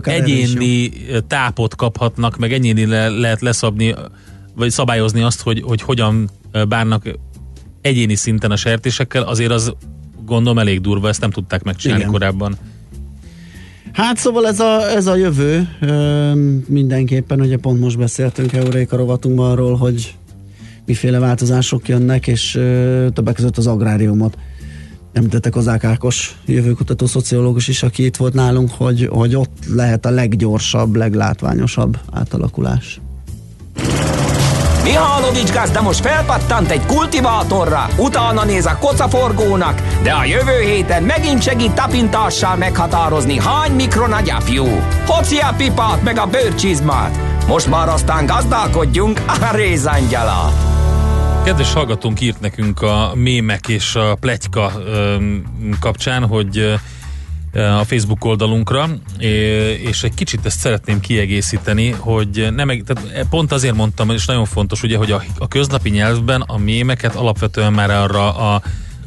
egyéni 0.02 0.92
tápot 1.28 1.74
kaphatnak, 1.74 2.36
meg 2.36 2.52
egyéni 2.52 2.84
lehet 3.24 3.40
leszabni, 3.40 3.94
vagy 4.54 4.70
szabályozni 4.70 5.22
azt, 5.22 5.42
hogy, 5.42 5.62
hogy 5.62 5.82
hogyan 5.82 6.30
bánnak 6.68 7.18
egyéni 7.80 8.14
szinten 8.14 8.50
a 8.50 8.56
sertésekkel, 8.56 9.22
azért 9.22 9.50
az 9.50 9.74
gondolom 10.24 10.58
elég 10.58 10.80
durva, 10.80 11.08
ezt 11.08 11.20
nem 11.20 11.30
tudták 11.30 11.62
megcsinálni 11.62 12.02
Igen. 12.02 12.12
korábban. 12.12 12.56
Hát 13.92 14.16
szóval 14.16 14.46
ez 14.46 14.60
a, 14.60 14.90
ez 14.90 15.06
a 15.06 15.16
jövő 15.16 15.68
mindenképpen, 16.66 17.40
ugye 17.40 17.56
pont 17.56 17.80
most 17.80 17.98
beszéltünk 17.98 18.52
Euréka 18.52 18.96
rovatunkban 18.96 19.50
arról, 19.50 19.76
hogy 19.76 20.14
miféle 20.86 21.18
változások 21.18 21.88
jönnek, 21.88 22.26
és 22.26 22.50
többek 23.12 23.34
között 23.34 23.56
az 23.56 23.66
agráriumot 23.66 24.36
említettek 25.12 25.56
az 25.56 25.68
Ákos 25.68 26.36
jövőkutató 26.46 27.06
szociológus 27.06 27.68
is, 27.68 27.82
aki 27.82 28.04
itt 28.04 28.16
volt 28.16 28.34
nálunk, 28.34 28.70
hogy, 28.70 29.08
hogy 29.10 29.34
ott 29.36 29.64
lehet 29.74 30.06
a 30.06 30.10
leggyorsabb, 30.10 30.94
leglátványosabb 30.94 31.98
átalakulás. 32.12 33.00
Mihálovics 34.84 35.52
gazda 35.52 35.82
most 35.82 36.00
felpattant 36.00 36.70
egy 36.70 36.86
kultivátorra, 36.86 37.88
utána 37.96 38.44
néz 38.44 38.66
a 38.66 38.78
kocaforgónak, 38.78 39.82
de 40.02 40.12
a 40.12 40.24
jövő 40.24 40.60
héten 40.60 41.02
megint 41.02 41.42
segít 41.42 41.72
tapintással 41.72 42.56
meghatározni, 42.56 43.38
hány 43.38 43.72
mikron 43.72 44.12
a 44.12 44.20
gyapjú. 44.20 44.64
Hoci 45.06 45.36
a 45.36 45.54
pipát 45.56 46.02
meg 46.02 46.18
a 46.18 46.26
bőrcsizmát. 46.26 47.18
Most 47.46 47.66
már 47.66 47.88
aztán 47.88 48.26
gazdálkodjunk 48.26 49.20
a 49.26 49.56
rézangyala. 49.56 50.52
Kedves 51.44 51.72
hallgatónk 51.72 52.20
írt 52.20 52.40
nekünk 52.40 52.82
a 52.82 53.12
mémek 53.14 53.68
és 53.68 53.94
a 53.94 54.14
pletyka 54.14 54.72
kapcsán, 55.80 56.26
hogy 56.26 56.74
a 57.54 57.84
Facebook 57.84 58.24
oldalunkra, 58.24 58.88
és 59.82 60.02
egy 60.02 60.14
kicsit 60.14 60.46
ezt 60.46 60.58
szeretném 60.58 61.00
kiegészíteni, 61.00 61.90
hogy 61.90 62.48
nem, 62.54 62.68
tehát 62.84 63.26
pont 63.30 63.52
azért 63.52 63.74
mondtam, 63.74 64.10
és 64.10 64.26
nagyon 64.26 64.44
fontos 64.44 64.82
ugye, 64.82 64.96
hogy 64.96 65.10
a, 65.10 65.22
a 65.38 65.48
köznapi 65.48 65.90
nyelvben 65.90 66.40
a 66.40 66.56
mémeket 66.56 67.14
alapvetően 67.14 67.72
már 67.72 67.90
arra 67.90 68.52
a 68.52 68.62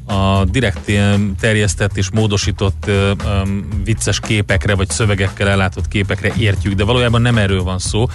a 0.09 0.45
direkt 0.45 0.91
terjesztett 1.39 1.97
és 1.97 2.09
módosított 2.09 2.85
um, 2.87 3.67
vicces 3.83 4.19
képekre, 4.19 4.75
vagy 4.75 4.89
szövegekkel 4.89 5.47
ellátott 5.47 5.87
képekre 5.87 6.33
értjük, 6.37 6.73
de 6.73 6.83
valójában 6.83 7.21
nem 7.21 7.37
erről 7.37 7.63
van 7.63 7.79
szó, 7.79 8.07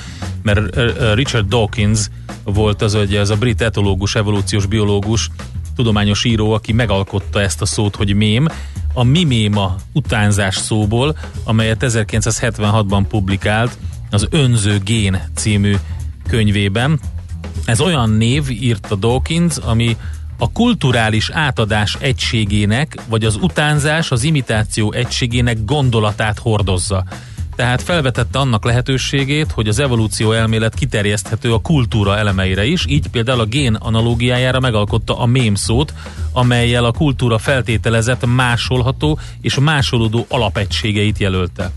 mert 0.42 0.76
Richard 1.14 1.48
Dawkins 1.48 2.08
volt 2.44 2.82
az, 2.82 2.94
hogy 2.94 3.14
ez 3.14 3.30
a 3.30 3.36
brit 3.36 3.60
etológus, 3.60 4.14
evolúciós 4.14 4.66
biológus, 4.66 5.30
tudományos 5.76 6.24
író, 6.24 6.52
aki 6.52 6.72
megalkotta 6.72 7.40
ezt 7.40 7.60
a 7.60 7.66
szót, 7.66 7.96
hogy 7.96 8.14
mém, 8.14 8.46
a 8.92 9.02
miméma 9.02 9.76
utánzás 9.92 10.56
szóból, 10.56 11.16
amelyet 11.44 11.84
1976-ban 11.86 13.04
publikált 13.08 13.78
az 14.10 14.26
Önző 14.30 14.78
Gén 14.78 15.22
című 15.34 15.74
könyvében. 16.28 17.00
Ez 17.64 17.80
olyan 17.80 18.10
név, 18.10 18.50
írta 18.50 18.94
Dawkins, 18.94 19.56
ami 19.56 19.96
a 20.38 20.52
kulturális 20.52 21.30
átadás 21.30 21.96
egységének, 22.00 22.94
vagy 23.08 23.24
az 23.24 23.38
utánzás, 23.40 24.10
az 24.10 24.22
imitáció 24.22 24.92
egységének 24.92 25.64
gondolatát 25.64 26.38
hordozza. 26.38 27.04
Tehát 27.56 27.82
felvetette 27.82 28.38
annak 28.38 28.64
lehetőségét, 28.64 29.52
hogy 29.52 29.68
az 29.68 29.78
evolúció 29.78 30.32
elmélet 30.32 30.74
kiterjeszthető 30.74 31.52
a 31.52 31.60
kultúra 31.60 32.16
elemeire 32.16 32.64
is, 32.64 32.84
így 32.88 33.06
például 33.08 33.40
a 33.40 33.44
gén 33.44 33.74
analógiájára 33.74 34.60
megalkotta 34.60 35.18
a 35.18 35.26
mém 35.26 35.54
szót, 35.54 35.94
amelyel 36.32 36.84
a 36.84 36.92
kultúra 36.92 37.38
feltételezett 37.38 38.26
másolható 38.26 39.18
és 39.40 39.58
másolódó 39.58 40.26
alapegységeit 40.28 41.18
jelölte. 41.18 41.70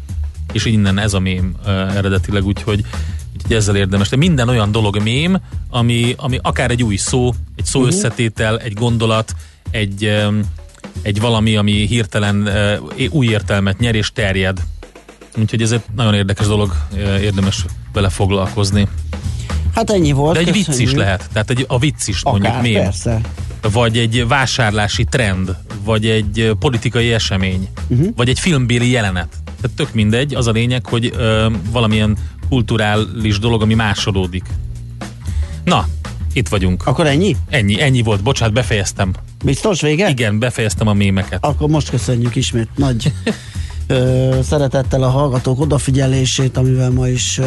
És 0.51 0.65
innen 0.65 0.97
ez 0.97 1.13
a 1.13 1.19
mém 1.19 1.55
eredetileg, 1.65 2.45
úgyhogy 2.45 2.85
Úgyhogy 3.33 3.55
ezzel 3.55 3.75
érdemes. 3.75 4.09
De 4.09 4.15
minden 4.15 4.49
olyan 4.49 4.71
dolog 4.71 5.01
mém, 5.03 5.37
ami, 5.69 6.13
ami 6.17 6.39
akár 6.41 6.71
egy 6.71 6.83
új 6.83 6.95
szó, 6.95 7.33
egy 7.55 7.65
szó 7.65 7.79
uh-huh. 7.79 7.95
összetétel, 7.95 8.57
egy 8.57 8.73
gondolat, 8.73 9.35
egy, 9.71 10.23
egy 11.01 11.19
valami, 11.19 11.55
ami 11.55 11.71
hirtelen 11.71 12.49
új 13.09 13.27
értelmet 13.27 13.79
nyer 13.79 13.95
és 13.95 14.11
terjed. 14.11 14.59
Úgyhogy 15.37 15.61
ez 15.61 15.71
egy 15.71 15.81
nagyon 15.95 16.13
érdekes 16.13 16.47
dolog, 16.47 16.75
érdemes 17.21 17.65
vele 17.93 18.09
foglalkozni. 18.09 18.87
Hát 19.73 19.89
ennyi 19.89 20.11
volt. 20.11 20.33
De 20.33 20.39
egy 20.39 20.45
köszönjük. 20.45 20.75
vicc 20.77 20.79
is 20.79 20.93
lehet. 20.93 21.29
Tehát 21.33 21.49
egy, 21.49 21.65
a 21.67 21.79
vicc 21.79 22.07
is 22.07 22.21
Akár, 22.21 22.39
mondjuk 22.39 22.61
mém. 22.61 22.83
Persze. 22.83 23.21
Vagy 23.71 23.97
egy 23.97 24.27
vásárlási 24.27 25.03
trend, 25.03 25.55
vagy 25.83 26.05
egy 26.05 26.51
politikai 26.59 27.13
esemény, 27.13 27.67
uh-huh. 27.87 28.07
vagy 28.15 28.29
egy 28.29 28.39
filmbéli 28.39 28.89
jelenet. 28.89 29.27
Tehát 29.61 29.77
tök 29.77 29.93
mindegy, 29.93 30.35
az 30.35 30.47
a 30.47 30.51
lényeg, 30.51 30.85
hogy 30.85 31.13
ö, 31.17 31.49
valamilyen 31.71 32.17
kulturális 32.49 33.39
dolog, 33.39 33.61
ami 33.61 33.73
másolódik. 33.73 34.43
Na, 35.63 35.87
itt 36.33 36.47
vagyunk. 36.47 36.87
Akkor 36.87 37.07
ennyi? 37.07 37.35
Ennyi, 37.49 37.81
ennyi 37.81 38.01
volt. 38.01 38.23
Bocsát, 38.23 38.53
befejeztem. 38.53 39.13
Biztos 39.43 39.81
vége? 39.81 40.09
Igen, 40.09 40.39
befejeztem 40.39 40.87
a 40.87 40.93
mémeket. 40.93 41.45
Akkor 41.45 41.69
most 41.69 41.89
köszönjük 41.89 42.35
ismét 42.35 42.69
nagy 42.75 43.13
szeretettel 44.43 45.03
a 45.03 45.09
hallgatók 45.09 45.59
odafigyelését, 45.59 46.57
amivel 46.57 46.89
ma 46.89 47.07
is 47.07 47.39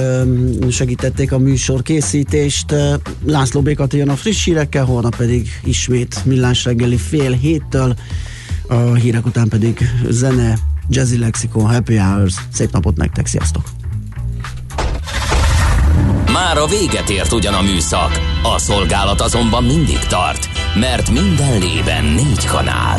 segítették 0.70 1.32
a 1.32 1.38
műsor 1.38 1.82
készítést. 1.82 2.74
László 3.26 3.60
Békati 3.60 3.96
jön 3.96 4.08
a 4.08 4.16
friss 4.16 4.44
hírekkel, 4.44 4.84
holnap 4.84 5.16
pedig 5.16 5.60
ismét 5.64 6.24
millás 6.24 6.64
reggeli 6.64 6.96
fél 6.96 7.32
héttől, 7.32 7.94
a 8.68 8.94
hírek 8.94 9.26
után 9.26 9.48
pedig 9.48 9.90
zene, 10.08 10.58
Jazzy 10.88 11.18
Lexicon, 11.18 11.66
Happy 11.66 11.96
Hours. 11.96 12.34
Szép 12.52 12.72
napot 12.72 12.96
nektek, 12.96 13.26
sziasztok! 13.26 13.62
Már 16.32 16.58
a 16.58 16.66
véget 16.66 17.10
ért 17.10 17.32
ugyan 17.32 17.54
a 17.54 17.62
műszak, 17.62 18.20
a 18.42 18.58
szolgálat 18.58 19.20
azonban 19.20 19.64
mindig 19.64 19.98
tart, 19.98 20.48
mert 20.74 21.10
minden 21.10 21.58
lében 21.58 22.04
négy 22.04 22.44
kanál. 22.44 22.98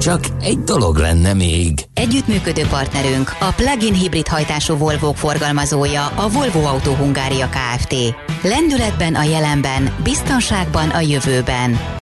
Csak 0.00 0.20
egy 0.40 0.58
dolog 0.58 0.96
lenne 0.96 1.34
még. 1.34 1.84
Együttműködő 1.94 2.62
partnerünk 2.66 3.36
a 3.40 3.52
plug-in 3.56 3.94
hibrid 3.94 4.28
hajtású 4.28 4.76
volvo 4.76 5.12
forgalmazója 5.12 6.06
a 6.06 6.28
Volvo 6.28 6.64
Autó 6.64 6.92
Hungária 6.94 7.48
Kft. 7.48 7.94
Lendületben 8.42 9.14
a 9.14 9.22
jelenben, 9.22 9.94
biztonságban 10.02 10.88
a 10.88 11.00
jövőben. 11.00 11.96